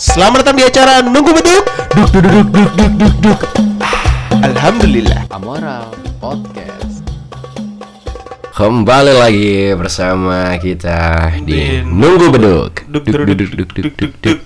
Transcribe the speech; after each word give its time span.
Selamat 0.00 0.40
datang 0.40 0.56
di 0.56 0.64
acara 0.64 1.04
Nunggu 1.04 1.28
Beduk 1.28 1.64
Duk 1.92 2.08
duk 2.08 2.24
duk 2.24 2.48
duk 2.48 2.70
duk 2.72 2.92
duk 2.96 3.14
duk 3.20 3.40
Alhamdulillah 4.40 5.28
Amoral 5.28 5.92
Podcast. 6.16 7.04
Kembali 8.56 9.12
lagi 9.12 9.76
bersama 9.76 10.56
kita 10.56 11.28
di 11.44 11.52
Di 11.52 11.84
Nunggu 11.84 12.32
Beduk. 12.32 12.88
Duk 12.88 13.04
duk 13.04 13.28
duk 13.28 13.36
duk 13.44 13.70
duk 13.76 13.92
duk 13.92 14.12
duk 14.24 14.40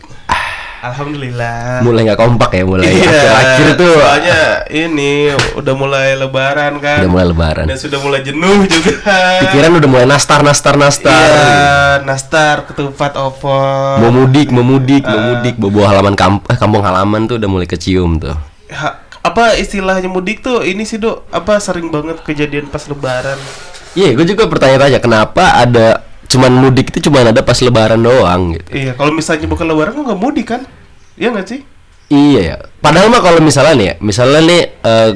Alhamdulillah. 0.85 1.81
Mulai 1.81 2.01
nggak 2.05 2.21
kompak 2.21 2.51
ya, 2.53 2.63
mulai. 2.63 2.85
Iya, 2.87 3.09
akhir-akhir 3.09 3.69
tuh 3.75 3.95
Soalnya 3.95 4.41
ini 4.69 5.13
udah 5.55 5.75
mulai 5.75 6.13
lebaran 6.13 6.77
kan. 6.77 7.01
Udah 7.01 7.11
mulai 7.11 7.27
lebaran. 7.27 7.65
Dan 7.65 7.79
sudah 7.79 7.99
mulai 7.99 8.21
jenuh 8.21 8.69
juga. 8.69 8.93
Pikiran 9.43 9.81
udah 9.81 9.89
mulai 9.89 10.05
nastar, 10.05 10.45
nastar, 10.45 10.77
nastar. 10.77 11.09
Iya, 11.09 12.05
nastar, 12.05 12.69
ketupat 12.69 13.17
opor. 13.17 13.97
Mau 13.99 14.13
mudik, 14.13 14.49
mau 14.49 14.61
mudik, 14.63 15.03
Ah. 15.03 15.11
mau 15.11 15.21
mudik, 15.33 15.55
bawa 15.57 15.89
halaman 15.91 16.13
kamp 16.13 16.45
eh, 16.47 16.55
kampung 16.55 16.81
halaman 16.81 17.25
tuh 17.25 17.37
udah 17.37 17.49
mulai 17.49 17.65
kecium 17.65 18.21
tuh. 18.21 18.37
Ha- 18.69 19.01
Apa 19.25 19.57
istilahnya 19.57 20.05
mudik 20.07 20.45
tuh 20.45 20.61
ini 20.61 20.85
sih 20.85 21.01
dok? 21.01 21.25
Apa 21.33 21.57
sering 21.57 21.89
banget 21.89 22.21
kejadian 22.21 22.69
pas 22.69 22.85
lebaran? 22.85 23.41
Iya, 23.95 24.13
gue 24.13 24.27
juga 24.27 24.45
bertanya-tanya 24.45 25.01
kenapa 25.01 25.55
ada 25.57 26.05
cuman 26.27 26.53
mudik 26.55 26.91
itu 26.91 27.07
cuman 27.07 27.31
ada 27.31 27.41
pas 27.41 27.59
lebaran 27.59 27.99
doang 27.99 28.55
gitu. 28.55 28.69
Iya 28.71 28.93
kalau 28.95 29.13
misalnya 29.13 29.47
bukan 29.47 29.67
lebaran 29.67 29.95
nggak 29.97 30.19
mudik 30.19 30.47
kan 30.49 30.63
Iya 31.15 31.31
nggak 31.31 31.47
sih 31.47 31.61
Iya 32.05 32.41
ya. 32.45 32.57
Padahal 32.79 33.09
mah 33.09 33.19
kalau 33.19 33.41
misalnya 33.41 33.75
nih 33.75 33.87
ya, 33.87 33.95
misalnya 33.99 34.41
nih 34.45 34.63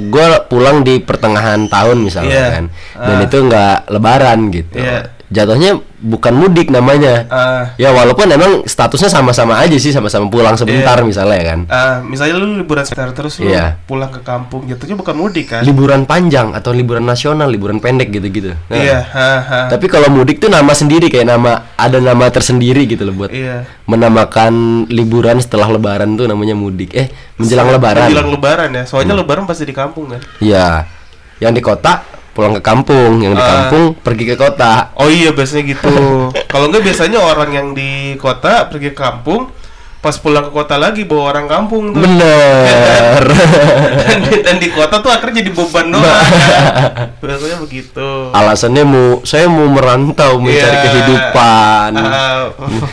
gue 0.09 0.27
pulang 0.49 0.81
di 0.81 0.97
pertengahan 0.99 1.69
tahun 1.69 2.01
misalnya 2.01 2.33
Iya. 2.33 2.47
kan, 2.49 2.65
dan 2.97 3.15
Ah. 3.15 3.25
itu 3.25 3.37
nggak 3.39 3.77
lebaran 3.93 4.39
gitu. 4.49 4.77
Iya. 4.81 5.01
Jatuhnya 5.29 5.77
bukan 6.01 6.33
mudik 6.33 6.73
namanya. 6.73 7.29
Ah. 7.29 7.65
Ya 7.77 7.93
walaupun 7.93 8.25
emang 8.33 8.65
statusnya 8.65 9.13
sama-sama 9.13 9.61
aja 9.61 9.77
sih, 9.77 9.93
sama-sama 9.93 10.25
pulang 10.33 10.57
sebentar 10.57 10.97
Iya. 10.97 11.05
misalnya 11.05 11.41
kan. 11.45 11.59
Ah, 11.69 12.01
misalnya 12.01 12.41
lu 12.41 12.57
liburan 12.57 12.81
sebentar 12.89 13.13
terus 13.13 13.37
lu 13.37 13.53
Iya. 13.53 13.77
pulang 13.85 14.09
ke 14.09 14.25
kampung 14.25 14.65
jatuhnya 14.65 14.97
bukan 14.97 15.13
mudik 15.13 15.53
kan? 15.53 15.63
Liburan 15.69 16.09
panjang 16.09 16.57
atau 16.57 16.73
liburan 16.73 17.05
nasional, 17.05 17.53
liburan 17.53 17.77
pendek 17.77 18.09
gitu-gitu. 18.09 18.57
Nah, 18.73 18.77
Iya, 18.81 19.05
ha, 19.05 19.31
ha. 19.45 19.61
Tapi 19.69 19.85
kalau 19.87 20.09
mudik 20.09 20.41
tuh 20.41 20.49
nama 20.49 20.73
sendiri 20.73 21.13
kayak 21.13 21.29
nama 21.29 21.77
ada 21.77 22.01
nama 22.01 22.25
tersendiri 22.33 22.89
gitu 22.89 23.05
loh 23.05 23.13
buat 23.13 23.29
Iya. 23.29 23.69
menamakan 23.85 24.87
liburan 24.89 25.45
setelah 25.45 25.69
lebaran 25.69 26.17
tuh 26.17 26.25
namanya 26.25 26.57
mudik. 26.57 26.97
Eh, 26.97 27.13
menjelang 27.37 27.69
lebaran. 27.69 28.09
Menjelang 28.09 28.33
lebaran 28.33 28.71
ya. 28.73 28.83
Soalnya 28.89 29.13
lebaran 29.13 29.45
pasti 29.45 29.69
di 29.69 29.77
kampung 29.77 30.09
kan. 30.09 30.21
Iya. 30.41 30.89
Yang 31.39 31.53
di 31.53 31.63
kota 31.63 31.93
pulang 32.31 32.53
ke 32.53 32.61
kampung, 32.61 33.19
yang 33.19 33.33
di 33.33 33.41
Ah. 33.41 33.67
kampung 33.67 33.95
pergi 33.95 34.25
ke 34.25 34.35
kota. 34.35 34.95
Oh 34.95 35.07
iya 35.07 35.31
biasanya 35.31 35.65
gitu. 35.69 35.91
Kalau 36.53 36.67
enggak 36.67 36.85
biasanya 36.85 37.19
orang 37.19 37.51
yang 37.51 37.69
di 37.73 37.91
kota 38.15 38.67
pergi 38.67 38.91
ke 38.91 38.99
kampung 38.99 39.51
pas 39.99 40.15
pulang 40.15 40.47
ke 40.47 40.55
kota 40.55 40.79
lagi 40.79 41.03
bawa 41.03 41.35
orang 41.35 41.51
kampung 41.51 41.91
tuh. 41.91 41.99
Bener. 41.99 43.19
dan, 44.07 44.19
di, 44.23 44.35
dan 44.41 44.57
di 44.57 44.71
kota 44.71 45.03
tuh 45.03 45.11
akhirnya 45.11 45.43
jadi 45.43 45.51
beban 45.51 45.91
doang. 45.91 46.07
kan? 46.07 46.23
Biasanya 47.21 47.59
begitu. 47.59 48.31
Alasannya 48.31 48.85
mau 48.85 49.19
saya 49.23 49.51
mau 49.51 49.67
merantau 49.67 50.39
mencari 50.39 50.55
Iya. 50.71 50.83
kehidupan. 50.87 51.91
Ah, 51.99 52.47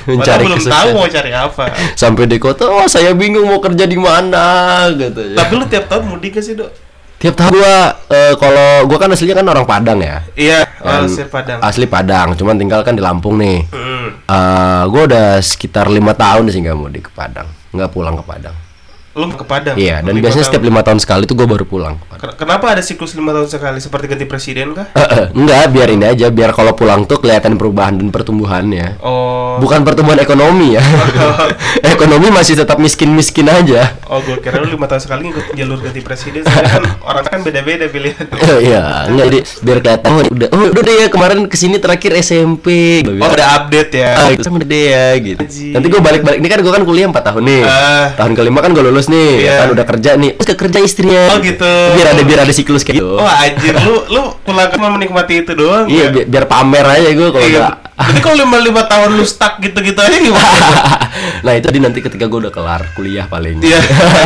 Mencari 0.03 0.44
belum 0.50 0.66
tahu 0.66 0.88
mau 0.95 1.06
cari 1.08 1.31
apa. 1.31 1.63
Sampai 1.94 2.25
di 2.25 2.38
kota, 2.38 2.66
oh 2.66 2.88
saya 2.88 3.13
bingung 3.13 3.45
mau 3.45 3.61
kerja 3.61 3.86
di 3.86 4.02
mana 4.02 4.45
gitu 4.89 5.22
ya. 5.23 5.38
Tapi 5.38 5.52
lu 5.53 5.66
tiap 5.67 5.86
tahun 5.86 6.09
mudik 6.09 6.33
gak 6.33 6.44
sih, 6.44 6.58
Dok? 6.58 6.84
Tiap 7.26 7.42
tahun 7.42 7.58
gua 7.58 7.78
eh, 8.14 8.34
kalau 8.38 8.86
gua 8.86 8.98
kan 9.02 9.09
aslinya 9.09 9.34
kan 9.34 9.50
orang 9.50 9.66
Padang 9.66 9.98
ya. 9.98 10.22
Iya, 10.38 10.62
Alsir 10.78 11.26
Padang. 11.26 11.58
Asli 11.58 11.90
Padang, 11.90 12.38
cuman 12.38 12.54
tinggal 12.54 12.86
kan 12.86 12.94
di 12.94 13.02
Lampung 13.02 13.42
nih. 13.42 13.66
Hmm. 13.73 14.22
Eh, 14.30 14.84
gua 14.94 15.09
udah 15.09 15.42
sekitar 15.42 15.90
lima 15.90 16.14
tahun 16.14 16.53
sih 16.53 16.62
nggak 16.62 16.78
mudik 16.78 17.09
ke 17.09 17.12
Padang, 17.18 17.50
nggak 17.73 17.90
pulang 17.90 18.14
ke 18.14 18.22
Padang. 18.22 18.53
Lu 19.16 19.31
ke 19.31 19.47
Padang. 19.47 19.80
Iya, 19.80 20.03
dan 20.03 20.11
biasanya 20.19 20.44
tahun. 20.44 20.52
setiap 20.52 20.63
lima 20.67 20.83
tahun 20.83 20.99
sekali 20.99 21.23
tuh 21.23 21.39
gua 21.39 21.47
baru 21.47 21.63
pulang. 21.63 21.95
Kenapa 22.35 22.75
ada 22.75 22.83
siklus 22.83 23.16
lima 23.16 23.31
tahun 23.31 23.47
sekali 23.47 23.80
seperti 23.80 24.11
ganti 24.11 24.25
presiden 24.27 24.75
kah? 24.75 24.91
Eh, 24.91 24.99
eh, 24.99 25.25
enggak, 25.31 25.72
biar 25.72 25.88
ini 25.88 26.03
aja, 26.03 26.28
biar 26.28 26.51
kalau 26.51 26.75
pulang 26.75 27.07
tuh 27.07 27.23
kelihatan 27.23 27.56
perubahan 27.56 27.95
dan 27.95 28.12
pertumbuhannya. 28.12 29.00
Oh, 29.00 29.56
Bukan 29.63 29.88
pertumbuhan 29.88 30.19
ekonomi 30.19 30.75
ya. 30.75 30.84
ekonomi 31.95 32.28
masih 32.28 32.59
tetap 32.59 32.75
miskin-miskin 32.75 33.47
aja. 33.47 33.95
oh 34.12 34.19
gue 34.19 34.35
kira 34.44 34.59
lu 34.59 34.75
lima 34.75 34.84
tahun 34.85 35.01
sekali 35.01 35.31
ngikut 35.31 35.45
jalur 35.56 35.79
ganti 35.79 36.01
presiden. 36.03 36.44
Soalnya 36.44 36.72
kan 36.75 36.84
orang 37.16 37.23
kan 37.23 37.40
beda-beda 37.40 37.88
pilihan. 37.88 38.25
Iya, 38.59 38.84
enggak 39.07 39.25
jadi 39.31 39.40
biar 39.63 39.78
kelihatan 39.79 40.09
oh 40.11 40.19
udah 40.28 40.47
oh 40.51 40.59
udah 40.75 40.84
deh 40.84 40.95
ya 41.00 41.07
kemarin 41.07 41.40
ke 41.47 41.56
sini 41.56 41.79
terakhir 41.79 42.11
SMP. 42.19 43.00
Oh, 43.07 43.31
udah 43.31 43.47
update 43.63 43.91
ya. 43.95 44.11
Ah, 44.19 44.28
itu 44.28 44.44
sama 44.44 44.59
deh 44.59 44.85
ya 44.91 45.07
gitu. 45.23 45.40
Anjir. 45.40 45.72
Nanti 45.72 45.88
gue 45.88 46.01
balik-balik 46.03 46.38
ini 46.44 46.47
kan 46.51 46.59
gue 46.59 46.73
kan 46.75 46.84
kuliah 46.84 47.07
4 47.07 47.16
tahun 47.16 47.44
nih. 47.47 47.61
Ah. 47.63 48.06
Tahun 48.19 48.31
kelima 48.35 48.59
kan 48.59 48.75
gue 48.75 48.84
lulus 48.84 49.04
nih, 49.07 49.31
Iya. 49.41 49.55
kan 49.57 49.67
udah 49.71 49.85
kerja 49.85 50.11
nih. 50.16 50.31
Terus 50.35 50.47
ke 50.47 50.55
kerja 50.57 50.79
istrinya. 50.79 51.23
Oh, 51.29 51.39
gitu. 51.39 51.71
Biar 51.95 52.07
ada 52.11 52.21
biar 52.21 52.39
ada 52.41 52.51
siklus 52.51 52.81
kayak 52.81 52.99
gitu. 52.99 53.16
Oh 53.16 53.25
anjir, 53.25 53.73
lu 53.81 53.95
lu 54.09 54.21
pulang 54.41 54.67
kan 54.67 54.79
menikmati 54.91 55.41
itu 55.41 55.51
doang. 55.51 55.85
iya, 55.85 56.07
ya? 56.07 56.13
bi- 56.13 56.25
biar 56.25 56.45
pamer 56.45 56.85
aja 56.85 57.09
gue 57.09 57.27
kalau 57.29 57.45
Iya. 57.45 57.84
Jadi 57.95 58.19
kalau 58.19 58.35
lima 58.44 58.59
lima 58.59 58.83
tahun 58.83 59.16
lu 59.16 59.23
stuck 59.23 59.56
gitu-gitu 59.63 59.95
aja 59.95 60.19
gimana? 60.19 60.51
nah, 61.47 61.56
itu 61.56 61.72
di 61.72 61.79
nanti 61.79 62.03
ketika 62.03 62.28
gue 62.28 62.39
udah 62.44 62.51
kelar 62.51 62.91
kuliah 62.91 63.23
paling. 63.23 63.63
Iya. 63.63 63.79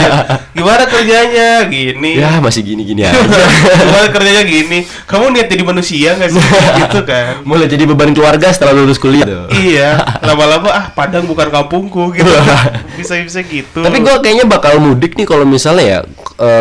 Gimana 0.57 0.89
kerjanya? 0.89 1.69
Gini. 1.69 2.17
Ya, 2.17 2.41
masih 2.41 2.65
gini-gini 2.65 3.05
aja. 3.07 3.13
Gimana 3.77 4.09
kerjanya 4.09 4.41
gini? 4.41 4.89
Kamu 5.05 5.29
niat 5.29 5.53
jadi 5.53 5.61
manusia 5.61 6.17
nggak 6.17 6.29
sih? 6.33 6.41
gitu 6.81 6.99
kan? 7.05 7.45
Mulai 7.45 7.69
jadi 7.69 7.85
beban 7.85 8.09
keluarga 8.17 8.49
setelah 8.49 8.73
lulus 8.73 8.97
kuliah 8.97 9.29
iya. 9.53 10.01
Lama-lama 10.25 10.73
ah 10.73 10.85
Padang 10.89 11.29
bukan 11.29 11.53
kampungku 11.53 12.17
gitu. 12.17 12.25
Bisa-bisa 12.97 13.45
gitu. 13.45 13.85
Tapi 13.85 14.01
gue 14.01 14.15
kayaknya 14.17 14.49
bakal 14.49 14.81
mudik 14.81 15.13
nih 15.13 15.29
kalau 15.29 15.45
misalnya 15.45 15.85
ya 15.85 15.99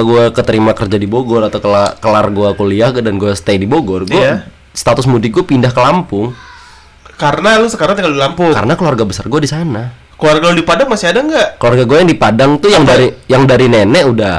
gue 0.04 0.28
keterima 0.36 0.76
kerja 0.76 1.00
di 1.00 1.08
Bogor 1.08 1.48
atau 1.48 1.56
kelar, 1.56 1.96
kelar 2.04 2.28
gue 2.28 2.48
kuliah 2.52 2.92
dan 2.92 3.16
gue 3.16 3.32
stay 3.32 3.56
di 3.56 3.64
Bogor, 3.64 4.04
gue 4.04 4.12
Iya. 4.18 4.44
status 4.76 5.08
mudik 5.08 5.32
gue 5.32 5.44
pindah 5.46 5.72
ke 5.72 5.80
Lampung 5.80 6.36
karena 7.18 7.58
lu 7.58 7.66
sekarang 7.66 7.92
tinggal 7.92 8.14
di 8.14 8.20
Lampung. 8.20 8.54
karena 8.54 8.72
keluarga 8.72 9.02
besar 9.02 9.26
gue 9.26 9.40
di 9.40 9.50
sana. 9.50 9.90
Keluarga 10.14 10.50
lu 10.50 10.56
di 10.56 10.62
Padang 10.62 10.88
masih 10.88 11.10
ada 11.10 11.20
nggak? 11.20 11.48
Keluarga 11.58 11.82
gue 11.84 11.96
yang 11.96 12.08
di 12.08 12.16
Padang 12.16 12.50
tuh 12.56 12.68
yang 12.68 12.82
Apa? 12.82 12.90
dari 12.92 13.06
yang 13.26 13.42
dari 13.44 13.66
nenek 13.66 14.04
udah, 14.08 14.38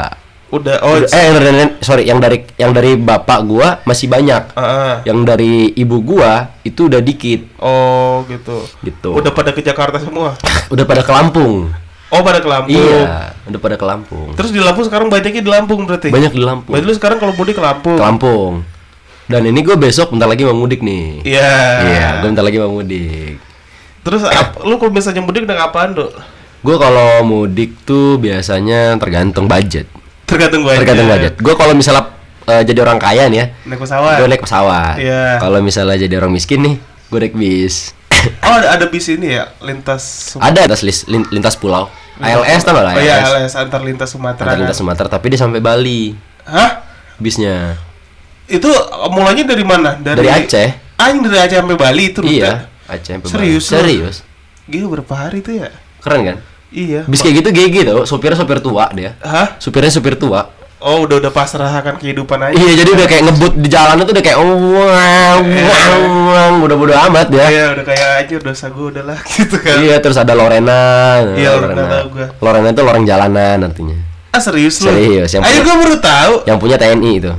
Udah. 0.49 0.75
Oh. 0.81 0.97
udah- 0.97 1.07
eh 1.09 1.21
yang 1.21 1.35
dari 1.35 1.47
nenek, 1.49 1.69
sorry 1.79 2.03
yang 2.03 2.19
dari 2.19 2.37
yang 2.55 2.71
dari 2.71 2.91
bapak 2.95 3.39
gue 3.45 3.67
masih 3.83 4.07
banyak. 4.07 4.43
ah, 4.51 4.63
ah. 4.63 4.93
Yang 5.03 5.19
dari 5.25 5.53
ibu 5.73 5.99
gue 6.01 6.31
itu 6.63 6.87
udah 6.87 6.99
dikit 6.99 7.41
Oh 7.59 8.23
gitu. 8.25 8.63
gitu. 8.81 9.11
Udah 9.13 9.29
pada 9.29 9.51
ke 9.51 9.59
Jakarta 9.59 9.99
semua. 9.99 10.35
udah 10.73 10.83
pada 10.83 10.99
ke 10.99 11.11
Lampung. 11.11 11.71
Oh 12.09 12.25
pada 12.25 12.41
ke 12.41 12.49
Lampung. 12.49 12.73
Iya, 12.73 13.37
udah 13.45 13.59
pada 13.61 13.75
ke 13.77 13.85
Lampung. 13.85 14.33
Terus 14.33 14.49
di 14.49 14.57
Lampung 14.57 14.81
sekarang 14.81 15.07
banyaknya 15.07 15.39
di 15.39 15.51
Lampung 15.51 15.85
berarti. 15.85 16.09
Banyak 16.09 16.33
di 16.33 16.41
Lampung. 16.41 16.73
Berarti 16.73 16.85
lu 16.87 16.95
sekarang 16.97 17.17
kalau 17.19 17.37
mudik 17.37 17.53
ke 17.53 17.61
Lampung. 17.61 17.95
Ke 17.95 18.03
Lampung. 18.03 18.53
Dan 19.29 19.45
ini 19.45 19.61
gue 19.61 19.77
besok 19.77 20.09
bentar 20.09 20.25
lagi 20.25 20.41
mau 20.41 20.57
mudik 20.57 20.81
nih. 20.81 21.21
Iya. 21.21 21.53
Iya, 21.85 22.07
gue 22.19 22.27
bentar 22.27 22.41
lagi 22.41 22.57
mau 22.57 22.73
mudik. 22.73 23.37
Terus 24.01 24.25
ap- 24.25 24.57
lu 24.59 24.75
kalau 24.75 24.89
misalnya 24.89 25.21
mudik 25.21 25.45
dengan 25.45 25.69
apaan, 25.69 25.93
Dok? 25.93 26.11
Gue 26.59 26.75
kalau 26.75 27.21
mudik 27.21 27.77
tuh 27.83 28.17
biasanya 28.17 28.97
tergantung 28.97 29.45
budget. 29.45 29.85
Tergantung 30.25 30.65
budget. 30.65 30.81
Tergantung 30.81 31.07
budget. 31.07 31.33
Gue 31.37 31.53
kalau 31.53 31.71
misalnya 31.71 32.09
eh, 32.43 32.65
jadi 32.65 32.79
orang 32.81 32.97
kaya 32.97 33.29
nih 33.29 33.37
ya, 33.37 33.45
Naik 33.63 33.79
pesawat. 33.79 34.17
gue 34.17 34.27
naik 34.27 34.41
pesawat. 34.41 34.95
Iya. 34.97 35.37
Kalau 35.37 35.59
misalnya 35.61 35.95
jadi 35.95 36.13
orang 36.17 36.33
miskin 36.33 36.59
nih, 36.59 36.75
gue 37.07 37.19
naik 37.19 37.35
bis. 37.37 37.93
Oh, 38.43 38.51
ada, 38.51 38.75
ada 38.75 38.85
bis 38.85 39.07
ini 39.07 39.31
ya, 39.31 39.47
lintas 39.61 40.35
Sum- 40.35 40.43
Ada 40.43 40.67
lis- 40.81 41.07
lin- 41.07 41.29
lintas 41.29 41.55
pulau. 41.55 41.87
ALS 42.19 42.67
tau 42.67 42.75
gak 42.75 42.83
lah? 42.83 42.93
Oh 42.93 42.99
iya, 42.99 43.23
ALS. 43.23 43.55
Antar 43.55 43.79
lintas 43.79 44.11
Sumatera. 44.11 44.43
Antar 44.43 44.59
lintas? 44.59 44.75
Sumatera, 44.75 45.07
tapi 45.07 45.31
dia 45.31 45.39
sampai 45.39 45.63
Bali 45.63 46.17
Hah? 46.43 46.83
bisnya. 47.15 47.79
Itu 48.49 48.69
uh, 48.73 49.09
mulanya 49.13 49.45
dari 49.45 49.61
mana? 49.61 49.93
Dari 50.01 50.25
Aceh. 50.25 50.97
Ah, 50.97 51.13
yang 51.13 51.21
dari 51.21 51.37
Aceh 51.37 51.57
sampai 51.61 51.77
Bali 51.77 52.03
itu 52.09 52.19
rute? 52.25 52.33
Iya, 52.33 52.65
Aceh 52.89 53.13
sampai 53.15 53.29
Serius 53.29 53.65
Bali. 53.69 53.77
Serius. 53.77 54.15
Gila 54.65 54.87
berapa 54.99 55.13
hari 55.13 55.45
tuh 55.45 55.53
ya? 55.61 55.69
Keren 56.01 56.21
kan? 56.25 56.37
Iya. 56.69 57.05
Bis 57.05 57.21
kayak 57.21 57.45
gitu 57.45 57.49
GG 57.53 57.75
tau, 57.85 58.01
supirnya 58.05 58.37
supir 58.37 58.61
tua 58.61 58.89
dia. 58.93 59.17
Hah? 59.21 59.57
Supirnya 59.61 59.89
supir 59.93 60.17
tua. 60.17 60.49
Oh, 60.79 61.03
udah 61.03 61.19
udah 61.19 61.31
pasrah 61.35 61.67
akan 61.83 61.99
kehidupan 61.99 62.39
aja. 62.39 62.55
Iya, 62.55 62.71
jadi 62.79 62.89
udah 62.95 63.07
kayak 63.09 63.23
ngebut 63.27 63.53
di 63.59 63.67
jalanan 63.67 63.99
tuh 64.07 64.15
udah 64.15 64.23
kayak 64.23 64.39
wow, 64.39 64.55
wow, 64.79 65.39
wow, 66.31 66.51
bodo-bodo 66.55 66.95
amat 66.95 67.27
ya. 67.35 67.45
Iya, 67.51 67.65
udah 67.75 67.83
kayak 67.83 68.09
aja 68.23 68.35
dosa 68.39 68.65
gue 68.71 68.85
udah 68.95 69.03
lah 69.03 69.19
gitu 69.35 69.59
kan. 69.59 69.75
Iya, 69.75 69.99
terus 69.99 70.15
ada 70.15 70.31
Lorena. 70.31 71.19
Iya, 71.35 71.59
Lorena 71.59 71.83
tahu 71.83 72.07
gua. 72.15 72.27
Lorena 72.39 72.67
itu 72.71 72.81
loreng 72.87 73.03
jalanan 73.03 73.57
artinya. 73.67 73.97
Ah, 74.31 74.39
serius 74.39 74.79
lu? 74.79 74.87
Serius, 74.87 75.35
Ayo 75.35 75.67
gue 75.67 75.75
baru 75.83 75.97
tahu. 75.99 76.33
Yang 76.47 76.57
punya 76.63 76.75
TNI 76.79 77.11
itu. 77.11 77.31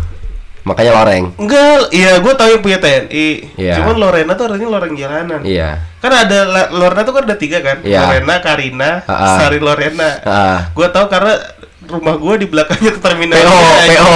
Makanya 0.61 0.93
loreng. 0.93 1.25
Enggak, 1.41 1.89
iya 1.89 2.21
gue 2.21 2.33
tahu 2.37 2.49
yang 2.53 2.63
punya 2.63 2.79
TNI. 2.79 3.29
Iya. 3.57 3.75
Cuman 3.81 3.97
Lorena 3.97 4.33
tuh 4.37 4.45
artinya 4.53 4.69
loreng 4.77 4.93
jalanan. 4.93 5.41
Iya. 5.41 5.81
Kan 6.05 6.13
ada 6.13 6.39
Lorena 6.69 7.03
tuh 7.05 7.13
kan 7.17 7.25
ada 7.25 7.37
tiga 7.37 7.65
kan? 7.65 7.81
Iya. 7.81 8.05
Lorena, 8.05 8.35
Karina, 8.45 8.91
Ha-ha. 9.09 9.41
Sari 9.41 9.57
Lorena. 9.57 10.11
Ah. 10.25 10.59
Gue 10.77 10.85
tahu 10.93 11.09
karena 11.09 11.41
rumah 11.89 12.15
gue 12.21 12.35
di 12.45 12.47
belakangnya 12.47 12.93
ke 12.93 13.01
terminal. 13.01 13.37
PO. 13.41 13.59
PO. 13.89 14.13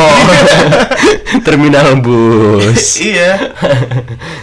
Terminal 1.49 1.87
bus. 1.99 3.01
iya. 3.01 3.41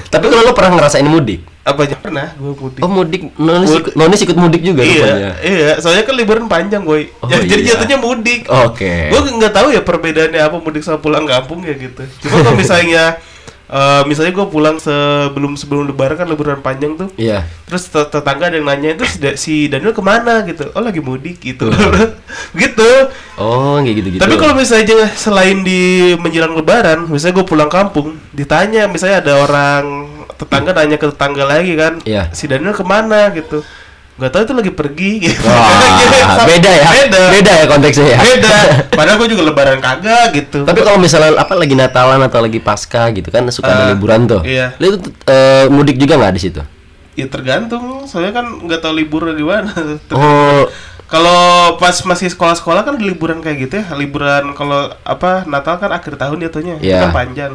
Tapi 0.09 0.25
kalau 0.27 0.43
lo 0.49 0.53
pernah 0.57 0.81
ngerasain 0.81 1.05
mudik? 1.05 1.50
Apa 1.61 1.79
aja? 1.85 1.95
Pernah 1.97 2.33
gue 2.33 2.53
mudik. 2.57 2.81
Oh 2.81 2.89
mudik, 2.89 3.21
nonis 3.37 3.69
ikut, 3.69 3.93
nonis 3.93 4.21
ikut 4.25 4.37
mudik 4.37 4.61
juga 4.65 4.81
iya 4.81 5.05
rupanya. 5.05 5.31
iya. 5.45 5.71
Soalnya 5.77 6.03
kan 6.09 6.15
liburan 6.17 6.45
panjang 6.49 6.81
boy. 6.81 7.09
Oh, 7.21 7.29
jadi, 7.29 7.45
jadi 7.45 7.61
iya. 7.61 7.69
jatuhnya 7.77 7.97
mudik. 8.01 8.41
Oke. 8.49 9.13
gue 9.13 9.21
nggak 9.37 9.53
tahu 9.53 9.67
ya 9.73 9.81
perbedaannya 9.85 10.41
apa 10.41 10.57
mudik 10.57 10.81
sama 10.81 10.97
pulang 10.97 11.29
kampung 11.29 11.61
ya 11.61 11.77
gitu. 11.77 12.01
Cuma 12.25 12.41
kalau 12.41 12.57
misalnya 12.57 13.21
eh, 13.71 14.03
misalnya 14.03 14.31
gue 14.31 14.45
pulang 14.45 14.75
sebelum 14.77 15.55
sebelum 15.55 15.87
lebaran 15.87 16.13
kan 16.15 16.27
liburan 16.27 16.59
panjang 16.59 16.93
tuh. 16.95 17.07
Iya. 17.15 17.47
terus 17.63 17.87
tet- 17.87 18.11
tetangga 18.11 18.45
ada 18.45 18.55
yang 18.55 18.67
nanya 18.67 18.89
itu 18.93 19.05
si, 19.05 19.17
Da- 19.17 19.35
si 19.35 19.53
Daniel 19.65 19.91
ke 19.91 20.01
mana? 20.01 20.43
gitu. 20.43 20.67
Oh 20.71 20.81
lagi 20.81 20.99
mudik 20.99 21.39
gitu. 21.39 21.71
Gitu. 22.53 22.91
Oh, 23.35 23.79
kayak 23.79 23.95
gitu-gitu. 23.97 24.21
tapi 24.21 24.35
kalau 24.35 24.53
misalnya 24.53 25.07
selain 25.09 25.63
di 25.63 25.81
menjelang 26.15 26.53
lebaran 26.53 27.07
misalnya 27.07 27.35
gue 27.37 27.47
pulang 27.47 27.67
kampung 27.67 28.19
ditanya 28.31 28.85
misalnya 28.85 29.19
ada 29.19 29.33
orang 29.39 29.83
tetangga 30.33 30.71
nanya 30.73 30.95
ke 30.95 31.07
tetangga 31.07 31.43
lagi 31.43 31.73
kan 31.73 31.99
Iya. 32.03 32.29
si 32.31 32.45
Daniel 32.45 32.71
ke 32.71 32.83
mana? 32.83 33.31
gitu 33.31 33.63
nggak 34.21 34.31
tahu 34.31 34.41
itu 34.43 34.53
lagi 34.53 34.71
pergi 34.71 35.11
gitu. 35.19 35.41
Wah, 35.43 36.45
beda 36.49 36.69
ya. 36.69 36.85
beda 36.85 37.21
Beda 37.33 37.51
ya 37.51 37.65
konteksnya 37.65 38.05
ya. 38.07 38.19
beda 38.21 38.57
padahal 38.97 39.17
gue 39.17 39.29
juga 39.33 39.43
lebaran 39.43 39.81
kagak 39.81 40.25
gitu 40.31 40.61
Tapi 40.61 40.79
kalau 40.79 40.95
misalnya 40.95 41.33
apa 41.35 41.53
lagi 41.53 41.73
Natalan 41.73 42.21
atau 42.21 42.37
lagi 42.39 42.61
Pasca 42.61 43.09
gitu 43.09 43.27
kan 43.27 43.49
suka 43.49 43.67
ada 43.67 43.83
Ah, 43.83 43.89
liburan 43.89 44.29
tuh. 44.29 44.41
iya. 44.43 44.77
Lu 44.77 44.93
itu 44.93 44.97
eh, 45.25 45.65
mudik 45.67 45.97
juga 45.97 46.15
nggak 46.15 46.33
di 46.33 46.43
situ? 46.43 46.61
ya 47.11 47.27
tergantung 47.27 48.07
soalnya 48.07 48.31
kan 48.31 48.45
nggak 48.61 48.79
tahu 48.79 48.93
libur 48.93 49.27
di 49.27 49.43
mana 49.43 49.67
Oh, 50.11 50.63
Kalau 51.05 51.41
pas 51.75 51.91
masih 52.01 52.29
sekolah-sekolah 52.29 52.81
kan 52.83 52.95
liburan 52.95 53.43
kayak 53.43 53.57
gitu 53.61 53.73
ya, 53.77 53.91
liburan 53.93 54.55
kalau 54.55 54.87
apa 55.03 55.43
Natal 55.43 55.75
kan 55.75 55.91
akhir 55.91 56.15
tahun 56.15 56.39
jatuhnya, 56.39 56.79
itu 56.79 56.87
Iya. 56.87 57.03
kan 57.03 57.11
panjang. 57.11 57.53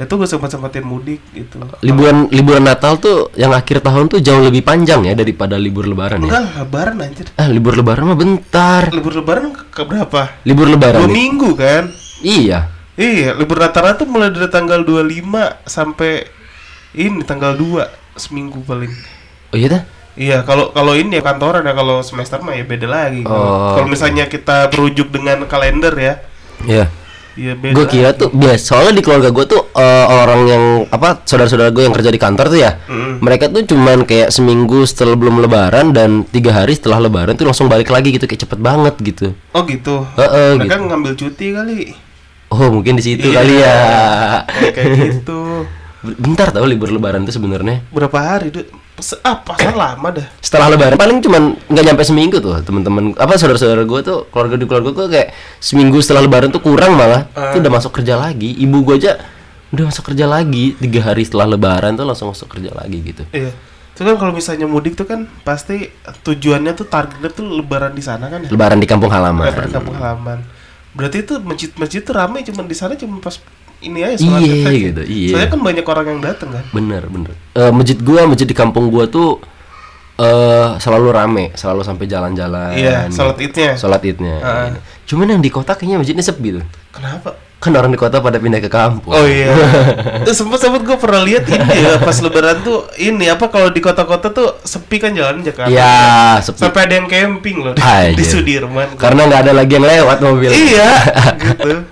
Itu 0.00 0.16
gue 0.16 0.24
sempat 0.24 0.48
sempatin 0.48 0.80
mudik 0.80 1.20
gitu. 1.36 1.60
liburan 1.84 2.24
liburan 2.32 2.64
Natal 2.64 2.96
tuh 2.96 3.28
yang 3.36 3.52
akhir 3.52 3.84
tahun 3.84 4.08
tuh 4.08 4.24
jauh 4.24 4.40
lebih 4.40 4.64
panjang 4.64 5.04
ya 5.04 5.12
daripada 5.12 5.60
libur 5.60 5.84
lebaran 5.84 6.24
ya. 6.24 6.32
Enggak, 6.32 6.44
lebaran 6.56 6.96
anjir. 7.04 7.26
Ah, 7.36 7.48
libur 7.52 7.76
lebaran 7.76 8.08
mah 8.08 8.16
bentar. 8.16 8.88
Libur 8.88 9.12
lebaran 9.20 9.52
ke, 9.52 9.82
berapa? 9.84 10.40
Libur 10.48 10.72
lebaran. 10.72 11.04
Dua 11.04 11.08
nih. 11.12 11.16
minggu 11.20 11.50
kan? 11.52 11.84
Iya. 12.24 12.72
Iya, 12.96 13.36
libur 13.36 13.60
rata-rata 13.60 14.04
tuh 14.04 14.08
mulai 14.08 14.32
dari 14.32 14.48
tanggal 14.48 14.84
25 14.84 15.68
sampai 15.68 16.24
ini 16.96 17.20
tanggal 17.28 17.52
2 17.56 18.16
seminggu 18.16 18.64
paling. 18.64 18.92
Oh 19.52 19.56
iya 19.60 19.68
dah. 19.68 19.82
Iya, 20.16 20.42
kalau 20.48 20.72
kalau 20.72 20.96
ini 20.96 21.20
ya 21.20 21.22
kantoran 21.22 21.64
ya 21.64 21.76
kalau 21.76 22.00
semester 22.00 22.40
mah 22.40 22.56
ya 22.56 22.64
beda 22.64 22.88
lagi. 22.88 23.22
Oh. 23.28 23.76
Kalau 23.76 23.86
misalnya 23.88 24.28
kita 24.28 24.68
berujuk 24.72 25.12
dengan 25.12 25.44
kalender 25.44 25.92
ya, 25.96 26.14
Iya. 26.64 26.92
Ya 27.40 27.52
beda. 27.54 27.72
Gue 27.72 27.86
kira 27.86 28.12
tuh 28.12 28.28
biasa 28.28 28.60
soalnya 28.60 28.92
di 28.92 29.02
keluarga 29.02 29.28
gue 29.30 29.44
tuh 29.46 29.72
eh, 29.72 30.06
orang 30.06 30.40
yang 30.44 30.64
apa 30.86 31.24
saudara-saudara 31.24 31.70
gue 31.70 31.82
yang 31.82 31.92
kerja 31.92 32.08
di 32.08 32.20
kantor 32.20 32.46
tuh 32.48 32.60
ya, 32.60 32.76
Mm. 32.84 33.12
mereka 33.18 33.48
tuh 33.48 33.64
cuman 33.64 34.04
kayak 34.04 34.28
seminggu 34.28 34.84
setelah 34.84 35.14
belum 35.14 35.40
lebaran 35.40 35.90
dan 35.90 36.22
tiga 36.24 36.52
hari 36.52 36.72
setelah 36.72 37.00
lebaran 37.00 37.32
tuh 37.32 37.44
langsung 37.44 37.66
balik 37.66 37.88
lagi 37.88 38.12
gitu 38.12 38.24
kayak 38.24 38.44
cepet 38.44 38.58
banget 38.58 38.94
gitu. 39.00 39.32
Oh 39.50 39.64
gitu. 39.64 40.04
Heeh, 40.14 40.60
Mereka 40.60 40.76
gitu. 40.76 40.86
ngambil 40.86 41.12
cuti 41.16 41.46
kali. 41.50 41.78
Oh 42.50 42.68
mungkin 42.68 42.94
di 42.94 43.02
situ 43.02 43.24
Iya. 43.24 43.36
kali 43.36 43.54
ya. 43.56 43.76
Kayak 44.70 44.90
gitu. 45.00 45.40
Bentar 46.00 46.48
tau 46.48 46.64
libur 46.64 46.88
lebaran 46.88 47.22
tuh 47.22 47.32
sebenarnya. 47.32 47.84
Berapa 47.88 48.18
hari 48.18 48.48
tuh? 48.48 48.64
Pasal 49.00 49.74
lama 49.74 50.08
dah. 50.12 50.26
Setelah 50.38 50.66
lebaran 50.68 50.94
paling 50.94 51.18
cuman 51.18 51.42
nggak 51.64 51.84
nyampe 51.84 52.02
seminggu 52.02 52.36
tuh 52.38 52.60
teman-teman 52.60 53.12
apa 53.14 53.34
saudara-saudara 53.34 53.82
gue 53.82 54.00
tuh 54.00 54.18
keluarga 54.28 54.54
di 54.54 54.64
keluarga 54.64 54.90
gue 54.92 55.06
kayak 55.08 55.28
seminggu 55.58 55.98
setelah 55.98 56.22
lebaran 56.22 56.48
tuh 56.48 56.60
kurang 56.60 56.94
malah 56.94 57.26
Ah. 57.32 57.50
itu 57.50 57.58
udah 57.58 57.72
masuk 57.72 57.92
kerja 57.92 58.14
lagi 58.14 58.52
ibu 58.56 58.82
gue 58.82 58.96
aja 58.96 59.16
udah 59.70 59.84
masuk 59.86 60.04
kerja 60.04 60.26
lagi 60.26 60.74
tiga 60.76 61.00
hari 61.02 61.22
setelah 61.22 61.46
lebaran 61.48 61.94
tuh 61.94 62.02
langsung 62.02 62.28
masuk 62.28 62.48
kerja 62.48 62.70
lagi 62.70 62.98
gitu 63.00 63.22
Iya. 63.30 63.54
Itu 63.90 64.00
kan 64.02 64.16
kalau 64.16 64.32
misalnya 64.32 64.64
mudik 64.64 64.94
tuh 64.94 65.04
kan 65.04 65.28
pasti 65.40 65.88
tujuannya 66.02 66.72
tuh 66.72 66.84
targetnya 66.84 67.28
tuh 67.28 67.44
lebaran 67.46 67.92
di 67.92 68.00
sana 68.00 68.26
kan 68.26 68.42
ya. 68.42 68.48
lebaran 68.48 68.76
di 68.76 68.86
kampung 68.86 69.08
halaman 69.08 69.46
Lebaran 69.46 69.66
di 69.66 69.74
kampung 69.74 69.96
halaman. 69.96 70.38
Berarti 70.90 71.22
itu 71.22 71.38
masjid-masjid 71.38 72.00
tuh 72.00 72.12
ramai 72.12 72.42
cuman 72.42 72.64
di 72.64 72.74
sana 72.74 72.94
cuma 72.94 73.20
pas 73.20 73.38
ini 73.80 73.98
aja 74.02 74.16
sholat 74.16 74.40
Iya, 74.40 74.54
aja. 74.62 74.70
gitu, 74.72 75.02
iya. 75.04 75.28
Soalnya 75.30 75.48
kan 75.48 75.60
banyak 75.62 75.86
orang 75.86 76.06
yang 76.06 76.20
datang 76.20 76.48
kan. 76.50 76.64
bener 76.70 77.02
bener 77.04 77.32
Eh, 77.52 77.70
masjid 77.70 77.96
gua 77.96 78.24
masjid 78.24 78.44
di 78.44 78.52
kampung 78.52 78.88
gua 78.88 79.04
tuh 79.06 79.40
eh 80.14 80.68
selalu 80.76 81.08
rame 81.10 81.44
selalu 81.54 81.80
sampai 81.80 82.04
jalan-jalan 82.04 82.72
Iya, 82.72 83.08
gitu. 83.08 83.16
sholat 83.18 83.36
idnya. 83.38 83.70
sholat 83.74 84.02
idnya 84.04 84.36
Ah. 84.38 84.52
gitu. 84.68 84.78
cuman 85.10 85.26
yang 85.30 85.40
di 85.40 85.48
kota 85.48 85.72
kayaknya 85.72 85.96
masjidnya 85.96 86.20
sepi 86.20 86.48
tuh 86.52 86.64
Kenapa? 86.90 87.40
kan 87.56 87.72
orang 87.72 87.88
di 87.88 87.96
kota 87.96 88.20
pada 88.20 88.36
pindah 88.36 88.56
ke 88.58 88.68
kampung 88.68 89.12
Oh 89.12 89.24
iya. 89.24 89.52
Itu 90.20 90.32
sempat 90.34 90.60
sempat 90.60 90.80
gue 90.80 90.96
pernah 90.96 91.20
lihat 91.20 91.44
ini 91.44 91.60
ya 91.78 91.96
pas 91.98 92.16
lebaran 92.16 92.60
tuh 92.60 92.88
ini 92.96 93.26
apa 93.26 93.48
kalau 93.48 93.68
di 93.68 93.78
kota-kota 93.78 94.28
tuh 94.30 94.60
sepi 94.60 94.96
kan 94.98 95.12
jalan 95.12 95.40
Jakarta. 95.40 95.68
Iya, 95.68 96.00
sepi. 96.38 96.56
Sampai 96.58 96.80
ada 96.84 96.94
yang 96.94 97.04
camping 97.06 97.56
loh 97.58 97.72
di, 97.72 97.80
Aja. 97.80 98.12
di 98.12 98.24
Sudirman. 98.24 98.96
karena 98.96 99.24
nggak 99.24 99.40
ada 99.42 99.52
lagi 99.54 99.72
yang 99.72 99.84
lewat 99.86 100.18
mobil 100.20 100.50
iya, 100.50 100.88
gitu. 101.52 101.84